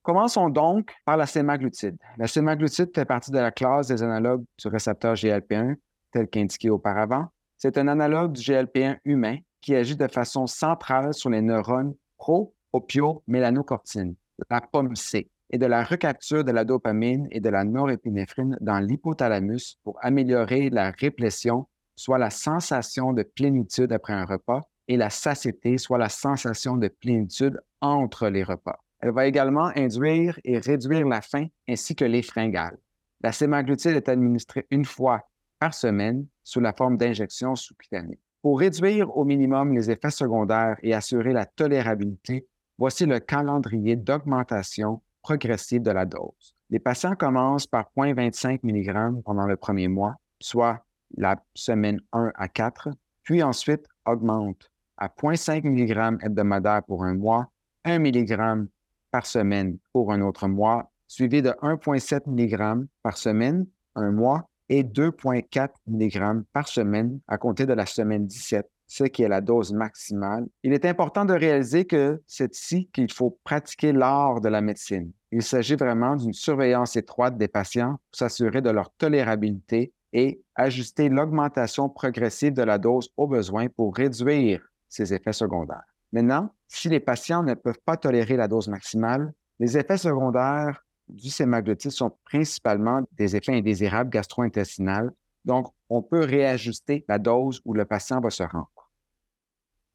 [0.05, 1.97] Commençons donc par la sémaglutide.
[2.17, 5.75] La sémaglutide fait partie de la classe des analogues du récepteur GLP1
[6.13, 7.27] tel qu'indiqué auparavant.
[7.57, 14.15] C'est un analogue du GLP1 humain qui agit de façon centrale sur les neurones pro-opio-mélanocortine,
[14.49, 19.79] la POMC, et de la recapture de la dopamine et de la norépinéphrine dans l'hypothalamus
[19.85, 25.79] pour améliorer la réplétion, soit la sensation de plénitude après un repas, et la satiété,
[25.79, 28.81] soit la sensation de plénitude entre les repas.
[28.99, 32.77] Elle va également induire et réduire la faim ainsi que les fringales.
[33.21, 35.21] La sémaglutide est administrée une fois
[35.61, 38.19] par semaine sous la forme d'injection sous-cutanée.
[38.43, 45.01] Pour réduire au minimum les effets secondaires et assurer la tolérabilité, voici le calendrier d'augmentation
[45.25, 46.55] progressive de la dose.
[46.71, 50.85] Les patients commencent par 0,25 mg pendant le premier mois, soit
[51.17, 52.91] la semaine 1 à 4,
[53.25, 57.49] puis ensuite augmentent à 0,5 mg hebdomadaire pour un mois,
[57.85, 58.69] 1 mg
[59.11, 64.83] par semaine pour un autre mois, suivi de 1,7 mg par semaine, un mois, et
[64.83, 69.73] 2,4 mg par semaine à compter de la semaine 17, ce qui est la dose
[69.73, 70.47] maximale.
[70.63, 75.13] Il est important de réaliser que c'est ici qu'il faut pratiquer l'art de la médecine.
[75.33, 81.09] Il s'agit vraiment d'une surveillance étroite des patients pour s'assurer de leur tolérabilité et ajuster
[81.09, 85.83] l'augmentation progressive de la dose au besoin pour réduire ses effets secondaires.
[86.13, 91.31] Maintenant, si les patients ne peuvent pas tolérer la dose maximale, les effets secondaires du
[91.31, 95.11] sémaglutide sont principalement des effets indésirables gastro-intestinaux,
[95.45, 98.71] donc on peut réajuster la dose où le patient va se rendre.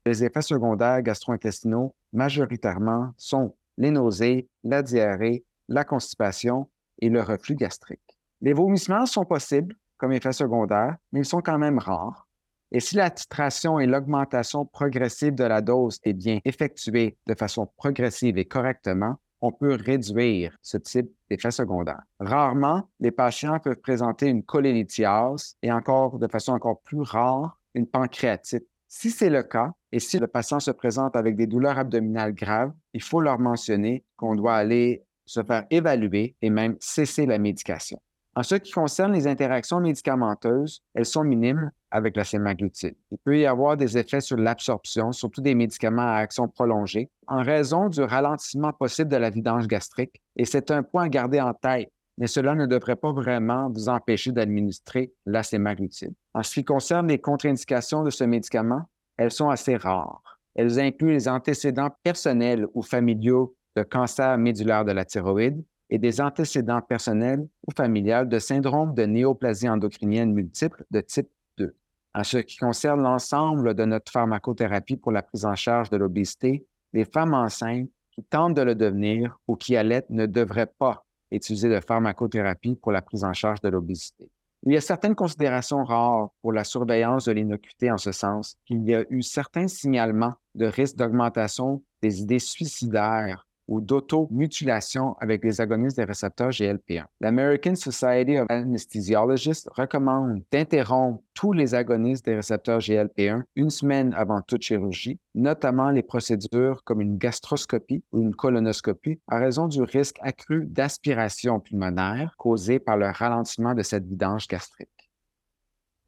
[0.05, 6.69] Les effets secondaires gastro-intestinaux, majoritairement, sont les nausées, la diarrhée, la constipation
[6.99, 8.19] et le reflux gastrique.
[8.41, 12.27] Les vomissements sont possibles comme effets secondaires, mais ils sont quand même rares.
[12.71, 17.67] Et si la titration et l'augmentation progressive de la dose est bien effectuée de façon
[17.77, 22.01] progressive et correctement, on peut réduire ce type d'effet secondaire.
[22.19, 27.87] Rarement, les patients peuvent présenter une cholélithiase et encore de façon encore plus rare, une
[27.87, 28.67] pancréatite.
[28.87, 32.71] Si c'est le cas et si le patient se présente avec des douleurs abdominales graves,
[32.93, 37.99] il faut leur mentionner qu'on doit aller se faire évaluer et même cesser la médication.
[38.35, 42.95] En ce qui concerne les interactions médicamenteuses, elles sont minimes avec la sémaglutide.
[43.11, 47.43] Il peut y avoir des effets sur l'absorption, surtout des médicaments à action prolongée, en
[47.43, 50.21] raison du ralentissement possible de la vidange gastrique.
[50.35, 53.89] Et c'est un point à garder en tête, mais cela ne devrait pas vraiment vous
[53.89, 56.13] empêcher d'administrer la sémaglutide.
[56.33, 58.83] En ce qui concerne les contre-indications de ce médicament,
[59.19, 60.23] elles sont assez rares.
[60.55, 66.21] Elles incluent les antécédents personnels ou familiaux de cancer médulaire de la thyroïde, et des
[66.21, 71.75] antécédents personnels ou familiales de syndrome de néoplasie endocrinienne multiple de type 2.
[72.13, 76.65] En ce qui concerne l'ensemble de notre pharmacothérapie pour la prise en charge de l'obésité,
[76.93, 81.69] les femmes enceintes qui tentent de le devenir ou qui allaitent ne devraient pas utiliser
[81.69, 84.29] de pharmacothérapie pour la prise en charge de l'obésité.
[84.63, 88.57] Il y a certaines considérations rares pour la surveillance de l'innocuité en ce sens.
[88.65, 95.43] Qu'il y a eu certains signalements de risque d'augmentation des idées suicidaires ou d'automutilation avec
[95.43, 97.05] les agonistes des récepteurs GLP-1.
[97.21, 104.41] L'American Society of Anesthesiologists recommande d'interrompre tous les agonistes des récepteurs GLP-1 une semaine avant
[104.41, 110.17] toute chirurgie, notamment les procédures comme une gastroscopie ou une colonoscopie, à raison du risque
[110.21, 114.89] accru d'aspiration pulmonaire causé par le ralentissement de cette vidange gastrique.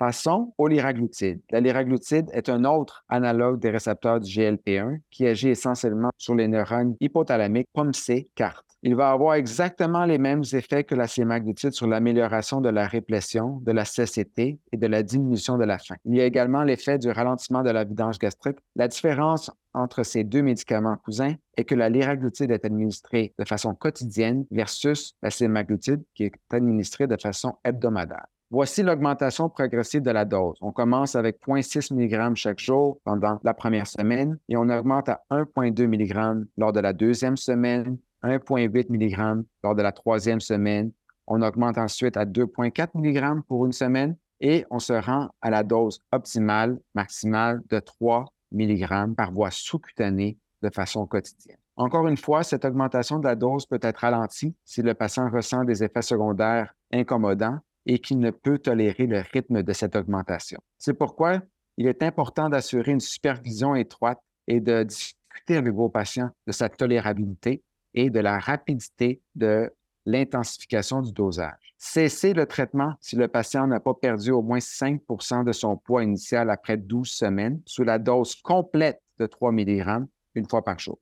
[0.01, 1.41] Passons au liraglutide.
[1.51, 6.47] La liraglutide est un autre analogue des récepteurs du GLP-1 qui agit essentiellement sur les
[6.47, 8.63] neurones hypothalamiques POMC-CART.
[8.81, 13.59] Il va avoir exactement les mêmes effets que la sémaglutide sur l'amélioration de la réplétion,
[13.61, 15.97] de la cécité et de la diminution de la faim.
[16.05, 18.57] Il y a également l'effet du ralentissement de la vidange gastrique.
[18.75, 23.75] La différence entre ces deux médicaments cousins est que la liraglutide est administrée de façon
[23.75, 28.25] quotidienne versus la sémaglutide qui est administrée de façon hebdomadaire.
[28.53, 30.57] Voici l'augmentation progressive de la dose.
[30.59, 35.21] On commence avec 0,6 mg chaque jour pendant la première semaine et on augmente à
[35.31, 40.91] 1,2 mg lors de la deuxième semaine, 1,8 mg lors de la troisième semaine.
[41.27, 45.63] On augmente ensuite à 2,4 mg pour une semaine et on se rend à la
[45.63, 51.55] dose optimale, maximale de 3 mg par voie sous-cutanée de façon quotidienne.
[51.77, 55.63] Encore une fois, cette augmentation de la dose peut être ralentie si le patient ressent
[55.63, 60.59] des effets secondaires incommodants et qui ne peut tolérer le rythme de cette augmentation.
[60.77, 61.41] C'est pourquoi
[61.77, 66.69] il est important d'assurer une supervision étroite et de discuter avec vos patients de sa
[66.69, 67.63] tolérabilité
[67.93, 69.71] et de la rapidité de
[70.05, 71.73] l'intensification du dosage.
[71.77, 76.03] Cessez le traitement si le patient n'a pas perdu au moins 5% de son poids
[76.03, 80.05] initial après 12 semaines sous la dose complète de 3 mg
[80.35, 80.99] une fois par jour.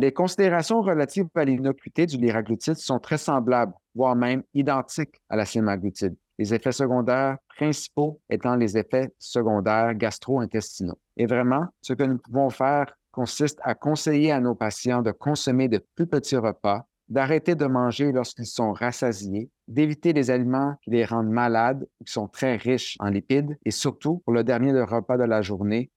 [0.00, 5.44] Les considérations relatives à l'innocuité du liraglutide sont très semblables, voire même identiques à la
[5.44, 6.16] sémaglutide.
[6.38, 10.98] Les effets secondaires principaux étant les effets secondaires gastro-intestinaux.
[11.18, 15.68] Et vraiment, ce que nous pouvons faire consiste à conseiller à nos patients de consommer
[15.68, 21.04] de plus petits repas, d'arrêter de manger lorsqu'ils sont rassasiés, d'éviter les aliments qui les
[21.04, 25.18] rendent malades ou qui sont très riches en lipides, et surtout, pour le dernier repas
[25.18, 25.90] de la journée,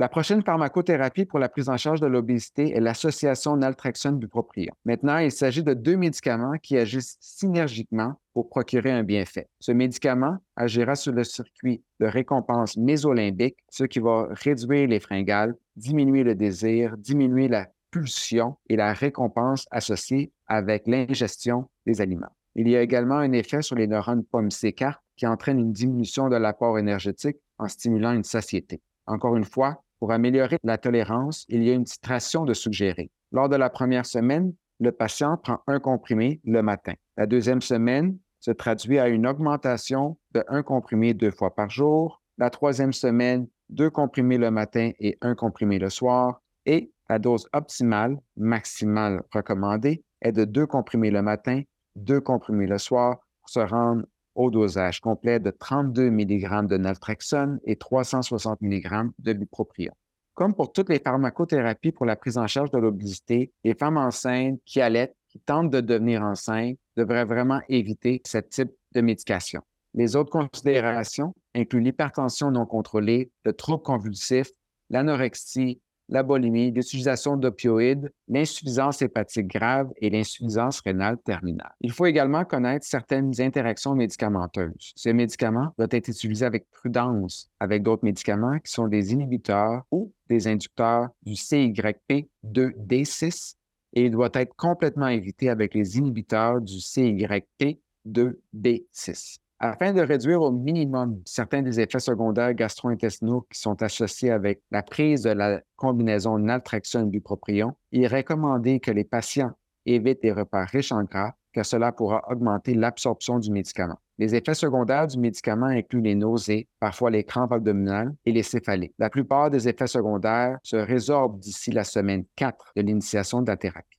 [0.00, 4.72] la prochaine pharmacothérapie pour la prise en charge de l'obésité est l'association naltrexone bupropion.
[4.86, 9.50] Maintenant, il s'agit de deux médicaments qui agissent synergiquement pour procurer un bienfait.
[9.60, 15.54] Ce médicament agira sur le circuit de récompense mésolimbique, ce qui va réduire les fringales,
[15.76, 22.34] diminuer le désir, diminuer la pulsion et la récompense associée avec l'ingestion des aliments.
[22.54, 24.74] Il y a également un effet sur les neurones pomme c
[25.18, 28.80] qui entraîne une diminution de l'apport énergétique en stimulant une satiété.
[29.06, 33.10] Encore une fois, pour améliorer la tolérance, il y a une titration de suggérer.
[33.32, 36.94] Lors de la première semaine, le patient prend un comprimé le matin.
[37.18, 42.22] La deuxième semaine se traduit à une augmentation de un comprimé deux fois par jour.
[42.38, 46.40] La troisième semaine, deux comprimés le matin et un comprimé le soir.
[46.64, 51.62] Et la dose optimale, maximale recommandée, est de deux comprimés le matin,
[51.94, 57.60] deux comprimés le soir pour se rendre au dosage complet de 32 mg de naltrexone
[57.64, 59.92] et 360 mg de bupropion.
[60.34, 64.60] Comme pour toutes les pharmacothérapies pour la prise en charge de l'obésité, les femmes enceintes
[64.64, 69.60] qui allaitent, qui tentent de devenir enceintes, devraient vraiment éviter ce type de médication.
[69.94, 74.50] Les autres considérations incluent l'hypertension non contrôlée, le trouble convulsif,
[74.88, 75.80] l'anorexie,
[76.10, 81.72] la bulimie, l'utilisation d'opioïdes, l'insuffisance hépatique grave et l'insuffisance rénale terminale.
[81.80, 84.92] Il faut également connaître certaines interactions médicamenteuses.
[84.96, 90.12] Ces médicaments doivent être utilisés avec prudence avec d'autres médicaments qui sont des inhibiteurs ou
[90.28, 93.54] des inducteurs du CYP2D6
[93.92, 100.50] et il doit être complètement évité avec les inhibiteurs du CYP2D6 afin de réduire au
[100.50, 106.38] minimum certains des effets secondaires gastro-intestinaux qui sont associés avec la prise de la combinaison
[106.38, 109.52] naltrexone-bupropion, il est recommandé que les patients
[109.84, 114.00] évitent des repas riches en gras, car cela pourra augmenter l'absorption du médicament.
[114.18, 118.94] Les effets secondaires du médicament incluent les nausées, parfois les crampes abdominales et les céphalées.
[118.98, 123.56] La plupart des effets secondaires se résorbent d'ici la semaine 4 de l'initiation de la
[123.56, 123.98] thérapie.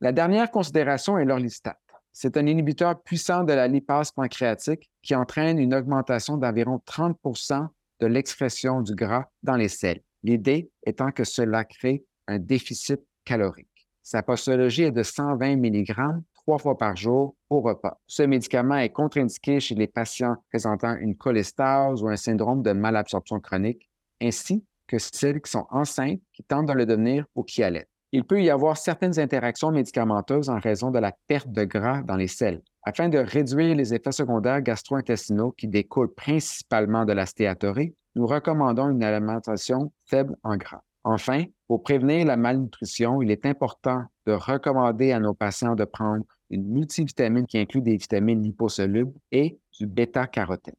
[0.00, 1.78] La dernière considération est l'orlistat.
[2.12, 7.68] C'est un inhibiteur puissant de la lipase pancréatique qui entraîne une augmentation d'environ 30%
[8.00, 10.02] de l'expression du gras dans les selles.
[10.22, 13.68] L'idée étant que cela crée un déficit calorique.
[14.02, 15.94] Sa posologie est de 120 mg
[16.32, 18.00] trois fois par jour au repas.
[18.06, 23.40] Ce médicament est contre-indiqué chez les patients présentant une cholestase ou un syndrome de malabsorption
[23.40, 23.88] chronique,
[24.20, 28.24] ainsi que celles qui sont enceintes, qui tentent de le devenir ou qui allaitent il
[28.24, 32.28] peut y avoir certaines interactions médicamenteuses en raison de la perte de gras dans les
[32.28, 32.62] selles.
[32.84, 38.90] Afin de réduire les effets secondaires gastro-intestinaux qui découlent principalement de la stéatorée, nous recommandons
[38.90, 40.82] une alimentation faible en gras.
[41.04, 46.24] Enfin, pour prévenir la malnutrition, il est important de recommander à nos patients de prendre
[46.50, 50.74] une multivitamine qui inclut des vitamines liposolubles et du bêta-carotène.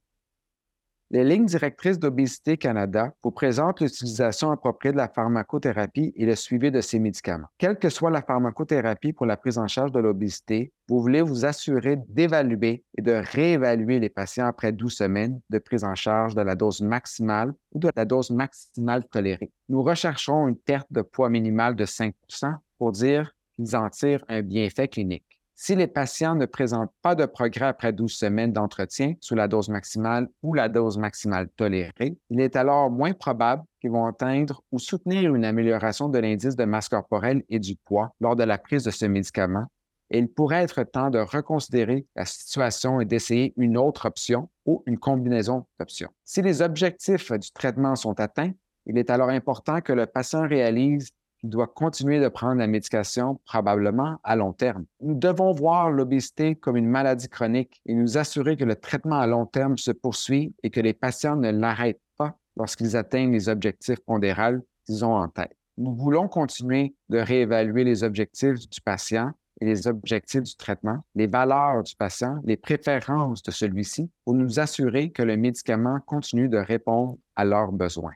[1.14, 6.72] Les lignes directrices d'Obésité Canada vous présentent l'utilisation appropriée de la pharmacothérapie et le suivi
[6.72, 7.46] de ces médicaments.
[7.60, 11.46] Quelle que soit la pharmacothérapie pour la prise en charge de l'obésité, vous voulez vous
[11.46, 16.42] assurer d'évaluer et de réévaluer les patients après 12 semaines de prise en charge de
[16.42, 19.52] la dose maximale ou de la dose maximale tolérée.
[19.70, 24.42] Nous rechercherons une perte de poids minimale de 5% pour dire qu'ils en tirent un
[24.42, 25.33] bienfait clinique.
[25.56, 29.70] Si les patients ne présentent pas de progrès après 12 semaines d'entretien sous la dose
[29.70, 34.80] maximale ou la dose maximale tolérée, il est alors moins probable qu'ils vont atteindre ou
[34.80, 38.84] soutenir une amélioration de l'indice de masse corporelle et du poids lors de la prise
[38.84, 39.66] de ce médicament.
[40.10, 44.84] Et il pourrait être temps de reconsidérer la situation et d'essayer une autre option ou
[44.86, 46.10] une combinaison d'options.
[46.24, 48.52] Si les objectifs du traitement sont atteints,
[48.86, 51.10] il est alors important que le patient réalise
[51.44, 54.86] doit continuer de prendre la médication probablement à long terme.
[55.02, 59.28] Nous devons voir l'obésité comme une maladie chronique et nous assurer que le traitement à
[59.28, 64.00] long terme se poursuit et que les patients ne l'arrêtent pas lorsqu'ils atteignent les objectifs
[64.00, 65.56] pondérales qu'ils ont en tête.
[65.78, 71.28] Nous voulons continuer de réévaluer les objectifs du patient et les objectifs du traitement, les
[71.28, 76.58] valeurs du patient, les préférences de celui-ci pour nous assurer que le médicament continue de
[76.58, 78.14] répondre à leurs besoins.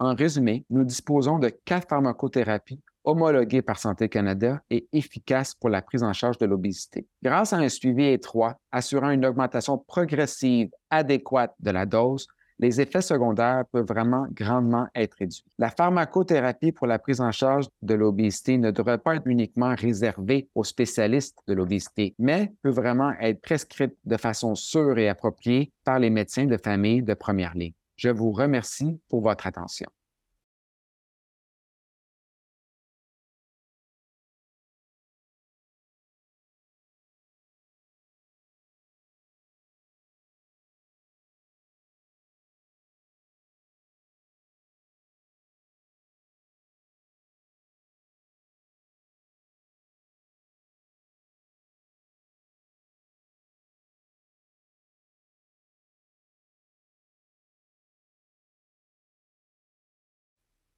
[0.00, 5.82] En résumé, nous disposons de quatre pharmacothérapies homologuées par Santé Canada et efficaces pour la
[5.82, 7.06] prise en charge de l'obésité.
[7.22, 12.26] Grâce à un suivi étroit assurant une augmentation progressive adéquate de la dose,
[12.58, 15.44] les effets secondaires peuvent vraiment grandement être réduits.
[15.58, 20.48] La pharmacothérapie pour la prise en charge de l'obésité ne devrait pas être uniquement réservée
[20.54, 25.98] aux spécialistes de l'obésité, mais peut vraiment être prescrite de façon sûre et appropriée par
[25.98, 27.74] les médecins de famille de première ligne.
[28.00, 29.90] Je vous remercie pour votre attention.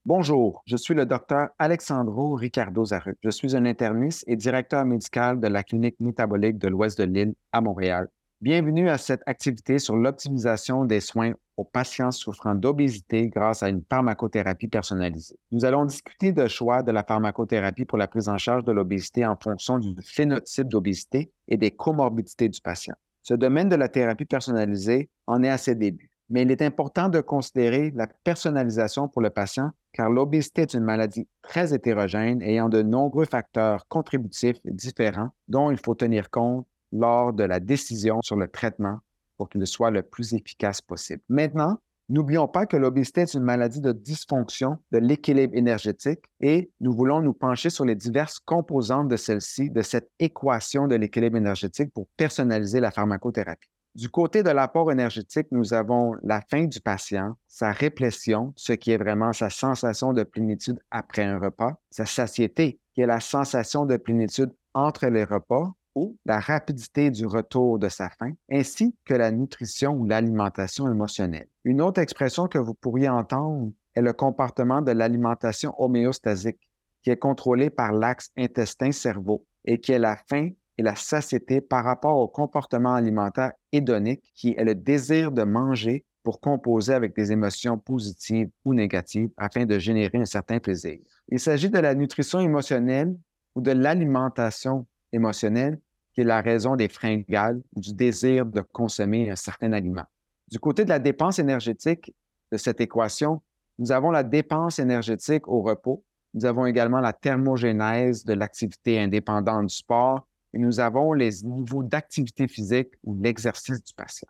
[0.05, 3.17] Bonjour, je suis le docteur Alexandro Ricardo Zaruc.
[3.23, 7.35] Je suis un interniste et directeur médical de la clinique métabolique de l'Ouest de l'île
[7.53, 8.09] à Montréal.
[8.41, 13.85] Bienvenue à cette activité sur l'optimisation des soins aux patients souffrant d'obésité grâce à une
[13.89, 15.37] pharmacothérapie personnalisée.
[15.53, 19.25] Nous allons discuter de choix de la pharmacothérapie pour la prise en charge de l'obésité
[19.25, 22.97] en fonction du phénotype d'obésité et des comorbidités du patient.
[23.23, 27.09] Ce domaine de la thérapie personnalisée en est à ses débuts, mais il est important
[27.09, 32.69] de considérer la personnalisation pour le patient car l'obésité est une maladie très hétérogène ayant
[32.69, 38.37] de nombreux facteurs contributifs différents dont il faut tenir compte lors de la décision sur
[38.37, 38.99] le traitement
[39.37, 41.23] pour qu'il soit le plus efficace possible.
[41.29, 46.93] Maintenant, n'oublions pas que l'obésité est une maladie de dysfonction de l'équilibre énergétique et nous
[46.93, 51.93] voulons nous pencher sur les diverses composantes de celle-ci, de cette équation de l'équilibre énergétique
[51.93, 53.69] pour personnaliser la pharmacothérapie.
[53.95, 58.91] Du côté de l'apport énergétique, nous avons la faim du patient, sa réplétion, ce qui
[58.91, 63.85] est vraiment sa sensation de plénitude après un repas, sa satiété, qui est la sensation
[63.85, 69.13] de plénitude entre les repas, ou la rapidité du retour de sa faim, ainsi que
[69.13, 71.49] la nutrition ou l'alimentation émotionnelle.
[71.65, 76.67] Une autre expression que vous pourriez entendre est le comportement de l'alimentation homéostasique,
[77.03, 81.85] qui est contrôlé par l'axe intestin-cerveau et qui est la faim et la satiété par
[81.85, 87.33] rapport au comportement alimentaire hédonique, qui est le désir de manger pour composer avec des
[87.33, 90.99] émotions positives ou négatives afin de générer un certain plaisir.
[91.29, 93.15] Il s'agit de la nutrition émotionnelle
[93.55, 95.81] ou de l'alimentation émotionnelle
[96.15, 100.05] qui est la raison des fringales ou du désir de consommer un certain aliment.
[100.51, 102.15] Du côté de la dépense énergétique
[102.51, 103.41] de cette équation,
[103.79, 106.05] nous avons la dépense énergétique au repos,
[106.35, 111.83] nous avons également la thermogénèse de l'activité indépendante du sport et nous avons les niveaux
[111.83, 114.29] d'activité physique ou l'exercice du patient.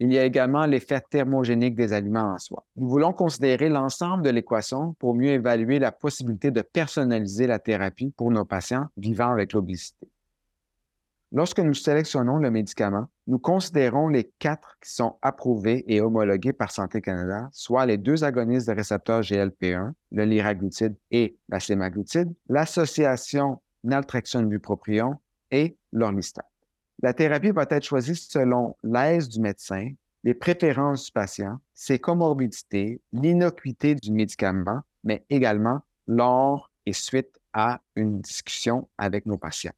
[0.00, 2.64] Il y a également l'effet thermogénique des aliments en soi.
[2.76, 8.12] Nous voulons considérer l'ensemble de l'équation pour mieux évaluer la possibilité de personnaliser la thérapie
[8.16, 10.08] pour nos patients vivant avec l'obésité.
[11.30, 16.70] Lorsque nous sélectionnons le médicament, nous considérons les quatre qui sont approuvés et homologués par
[16.70, 23.60] Santé Canada, soit les deux agonistes de récepteurs GLP1, le liraglutide et la sémaglutide, l'association
[23.82, 25.18] naltrexone bupropion
[25.54, 25.78] et.
[27.02, 29.92] La thérapie va être choisie selon l'aise du médecin,
[30.24, 37.80] les préférences du patient, ses comorbidités, l'innocuité du médicament, mais également lors et suite à
[37.94, 39.72] une discussion avec nos patients.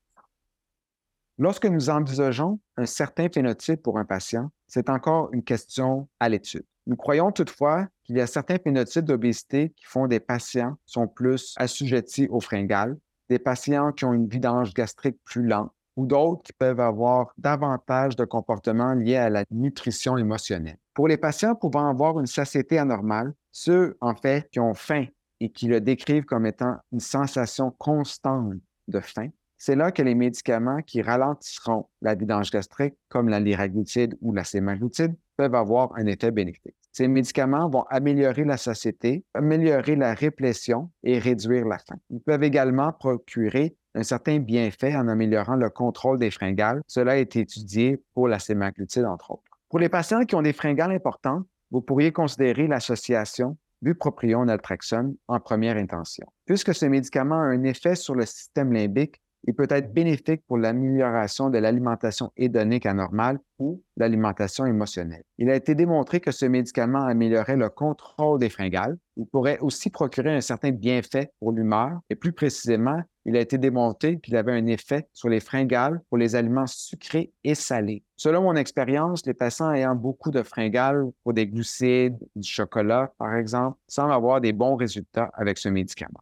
[1.39, 6.65] Lorsque nous envisageons un certain phénotype pour un patient, c'est encore une question à l'étude.
[6.87, 11.55] Nous croyons toutefois qu'il y a certains phénotypes d'obésité qui font des patients sont plus
[11.57, 12.97] assujettis aux fringales,
[13.29, 18.17] des patients qui ont une vidange gastrique plus lente ou d'autres qui peuvent avoir davantage
[18.17, 20.79] de comportements liés à la nutrition émotionnelle.
[20.95, 25.07] Pour les patients pouvant avoir une satiété anormale, ceux en fait qui ont faim
[25.41, 28.55] et qui le décrivent comme étant une sensation constante
[28.89, 34.17] de faim, c'est là que les médicaments qui ralentiront la vidange gastrique, comme la liraglutide
[34.21, 36.77] ou la sémaglutide, peuvent avoir un effet bénéfique.
[36.97, 41.97] Ces médicaments vont améliorer la satiété, améliorer la réplétion et réduire la faim.
[42.09, 46.81] Ils peuvent également procurer un certain bienfait en améliorant le contrôle des fringales.
[46.87, 49.43] Cela a été étudié pour la sémaglutide, entre autres.
[49.69, 55.77] Pour les patients qui ont des fringales importantes, vous pourriez considérer l'association bupropion-naltrexone en première
[55.77, 56.27] intention.
[56.47, 60.59] Puisque ce médicament a un effet sur le système limbique, il peut être bénéfique pour
[60.59, 65.23] l'amélioration de l'alimentation hédonique anormale ou l'alimentation émotionnelle.
[65.39, 68.99] Il a été démontré que ce médicament améliorait le contrôle des fringales.
[69.17, 73.57] Il pourrait aussi procurer un certain bienfait pour l'humeur et plus précisément, il a été
[73.57, 78.05] démontré qu'il avait un effet sur les fringales pour les aliments sucrés et salés.
[78.17, 83.35] Selon mon expérience, les patients ayant beaucoup de fringales pour des glucides, du chocolat, par
[83.35, 86.21] exemple, semblent avoir des bons résultats avec ce médicament.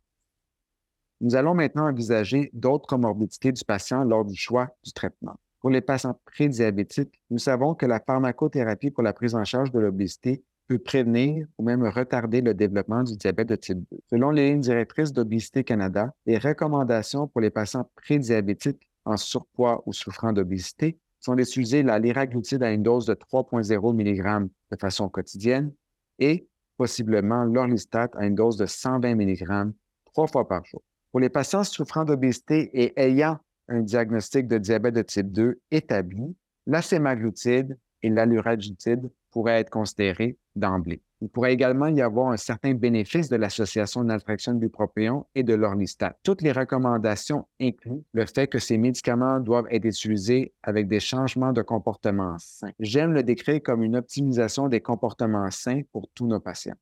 [1.25, 5.37] Nous allons maintenant envisager d'autres comorbidités du patient lors du choix du traitement.
[5.61, 9.79] Pour les patients prédiabétiques, nous savons que la pharmacothérapie pour la prise en charge de
[9.79, 14.01] l'obésité peut prévenir ou même retarder le développement du diabète de type 2.
[14.11, 19.95] Selon les lignes directrices d'Obésité Canada, les recommandations pour les patients prédiabétiques en surpoids ou
[19.95, 25.73] souffrant d'obésité sont d'utiliser la liraglutide à une dose de 3,0 mg de façon quotidienne
[26.19, 26.47] et
[26.77, 29.73] possiblement l'orlistat à une dose de 120 mg
[30.05, 30.83] trois fois par jour.
[31.15, 33.39] Pour les patients souffrant d'obésité et ayant
[33.69, 36.35] un diagnostic de diabète de type 2 établi,
[36.67, 41.03] la sémaglutide et l'aluragitide pourraient être considérés d'emblée.
[41.21, 46.19] Il pourrait également y avoir un certain bénéfice de l'association naltrexone bupropion et de l'orlistat.
[46.25, 51.53] Toutes les recommandations incluent le fait que ces médicaments doivent être utilisés avec des changements
[51.53, 52.73] de comportement sains.
[52.81, 56.75] J'aime le décrire comme une optimisation des comportements sains pour tous nos patients.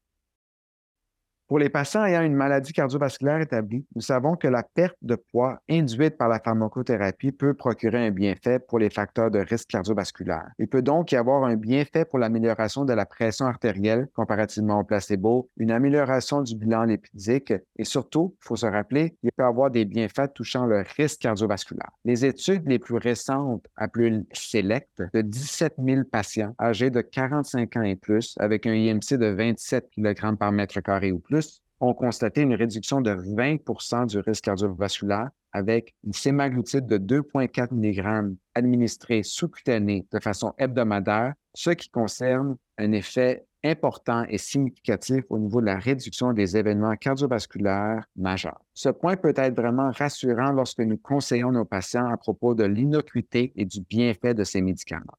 [1.52, 5.60] Pour les patients ayant une maladie cardiovasculaire établie, nous savons que la perte de poids
[5.68, 10.48] induite par la pharmacothérapie peut procurer un bienfait pour les facteurs de risque cardiovasculaire.
[10.58, 14.84] Il peut donc y avoir un bienfait pour l'amélioration de la pression artérielle comparativement au
[14.84, 19.46] placebo, une amélioration du bilan lipidique et surtout, il faut se rappeler, il peut y
[19.46, 21.90] avoir des bienfaits touchant le risque cardiovasculaire.
[22.06, 27.82] Les études les plus récentes, appelées SELECT, de 17 000 patients âgés de 45 ans
[27.82, 31.41] et plus avec un IMC de 27 kg par mètre carré ou plus
[31.82, 38.36] ont constaté une réduction de 20% du risque cardiovasculaire avec une sémaglutide de 2,4 mg
[38.54, 45.60] administrée sous-cutanée de façon hebdomadaire, ce qui concerne un effet important et significatif au niveau
[45.60, 48.60] de la réduction des événements cardiovasculaires majeurs.
[48.74, 53.52] Ce point peut être vraiment rassurant lorsque nous conseillons nos patients à propos de l'innocuité
[53.56, 55.18] et du bienfait de ces médicaments.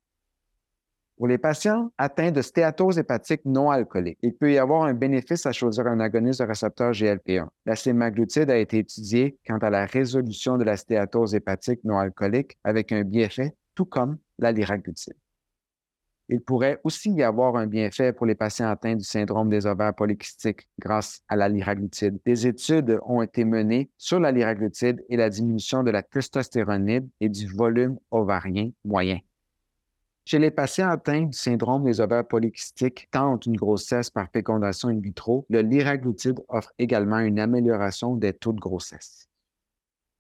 [1.24, 5.46] Pour les patients atteints de stéatose hépatique non alcoolique, il peut y avoir un bénéfice
[5.46, 7.48] à choisir un agoniste de récepteur GLP-1.
[7.66, 12.58] La sémaglutide a été étudiée quant à la résolution de la stéatose hépatique non alcoolique
[12.66, 15.16] avec un bienfait, tout comme la liraglutide.
[16.28, 19.96] Il pourrait aussi y avoir un bienfait pour les patients atteints du syndrome des ovaires
[19.96, 22.20] polykystiques grâce à la liraglutide.
[22.26, 27.30] Des études ont été menées sur la liraglutide et la diminution de la testostéronide et
[27.30, 29.20] du volume ovarien moyen.
[30.26, 35.00] Chez les patients atteints du syndrome des ovaires polykystiques tentent une grossesse par fécondation in
[35.00, 39.28] vitro, le liraglutide offre également une amélioration des taux de grossesse.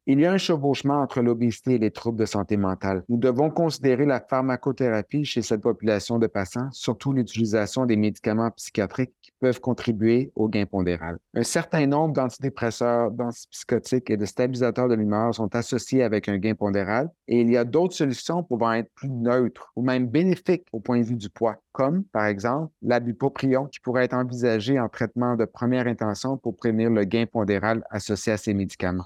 [0.05, 3.05] Il y a un chevauchement entre l'obésité et les troubles de santé mentale.
[3.07, 9.13] Nous devons considérer la pharmacothérapie chez cette population de patients, surtout l'utilisation des médicaments psychiatriques
[9.21, 11.19] qui peuvent contribuer au gain pondéral.
[11.33, 16.55] Un certain nombre d'antidépresseurs, d'antipsychotiques et de stabilisateurs de l'humeur sont associés avec un gain
[16.55, 20.81] pondéral et il y a d'autres solutions pouvant être plus neutres ou même bénéfiques au
[20.81, 25.37] point de vue du poids, comme par exemple l'abupropion qui pourrait être envisagé en traitement
[25.37, 29.05] de première intention pour prévenir le gain pondéral associé à ces médicaments.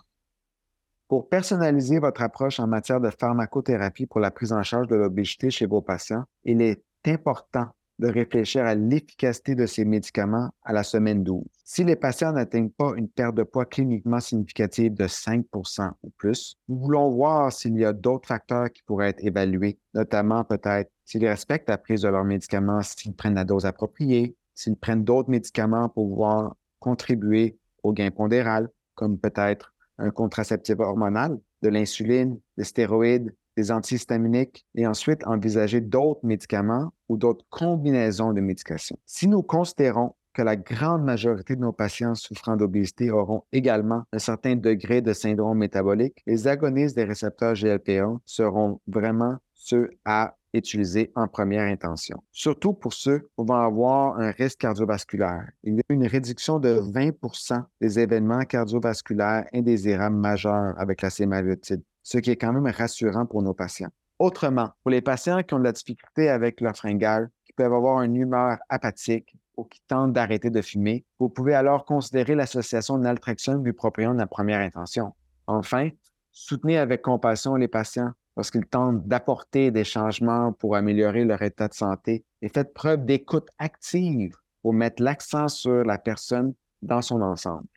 [1.07, 5.49] Pour personnaliser votre approche en matière de pharmacothérapie pour la prise en charge de l'obésité
[5.49, 10.83] chez vos patients, il est important de réfléchir à l'efficacité de ces médicaments à la
[10.83, 11.43] semaine 12.
[11.63, 16.57] Si les patients n'atteignent pas une perte de poids cliniquement significative de 5% ou plus,
[16.67, 21.25] nous voulons voir s'il y a d'autres facteurs qui pourraient être évalués, notamment peut-être s'ils
[21.25, 25.87] respectent la prise de leurs médicaments, s'ils prennent la dose appropriée, s'ils prennent d'autres médicaments
[25.87, 33.33] pour pouvoir contribuer au gain pondéral, comme peut-être un contraceptif hormonal, de l'insuline, des stéroïdes,
[33.55, 38.97] des antihistaminiques et ensuite envisager d'autres médicaments ou d'autres combinaisons de médications.
[39.05, 44.19] Si nous considérons que la grande majorité de nos patients souffrant d'obésité auront également un
[44.19, 51.11] certain degré de syndrome métabolique, les agonistes des récepteurs GLP-1 seront vraiment ceux à utilisés
[51.15, 52.21] en première intention.
[52.31, 55.49] Surtout pour ceux pouvant avoir un risque cardiovasculaire.
[55.63, 61.83] Il y a une réduction de 20% des événements cardiovasculaires indésirables majeurs avec la sémaglutide,
[62.03, 63.89] ce qui est quand même rassurant pour nos patients.
[64.19, 68.01] Autrement, pour les patients qui ont de la difficulté avec leur fringale, qui peuvent avoir
[68.01, 73.61] une humeur apathique ou qui tentent d'arrêter de fumer, vous pouvez alors considérer l'association naltrexone
[73.61, 75.13] bupropion de la première intention.
[75.45, 75.89] Enfin,
[76.31, 81.73] soutenez avec compassion les patients lorsqu'ils tentent d'apporter des changements pour améliorer leur état de
[81.73, 87.67] santé et faites preuve d'écoute active pour mettre l'accent sur la personne dans son ensemble.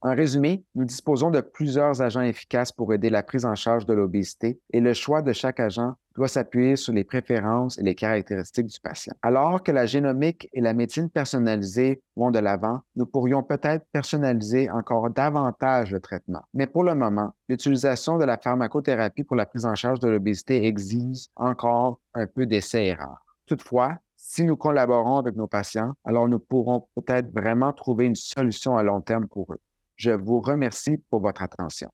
[0.00, 3.92] En résumé, nous disposons de plusieurs agents efficaces pour aider la prise en charge de
[3.92, 8.66] l'obésité et le choix de chaque agent doit s'appuyer sur les préférences et les caractéristiques
[8.66, 9.14] du patient.
[9.22, 14.70] Alors que la génomique et la médecine personnalisée vont de l'avant, nous pourrions peut-être personnaliser
[14.70, 16.42] encore davantage le traitement.
[16.54, 20.66] Mais pour le moment, l'utilisation de la pharmacothérapie pour la prise en charge de l'obésité
[20.66, 23.24] exige encore un peu d'essais-erreurs.
[23.46, 28.76] Toutefois, si nous collaborons avec nos patients, alors nous pourrons peut-être vraiment trouver une solution
[28.76, 29.60] à long terme pour eux.
[29.96, 31.90] Je vous remercie pour votre attention.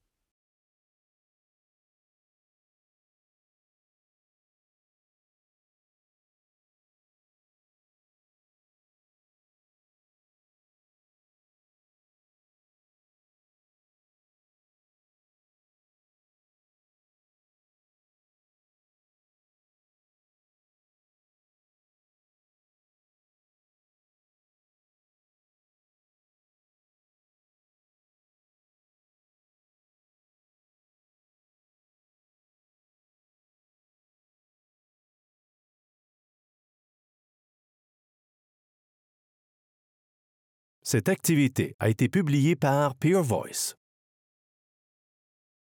[40.92, 43.76] Cette activité a été publiée par Peer Voice.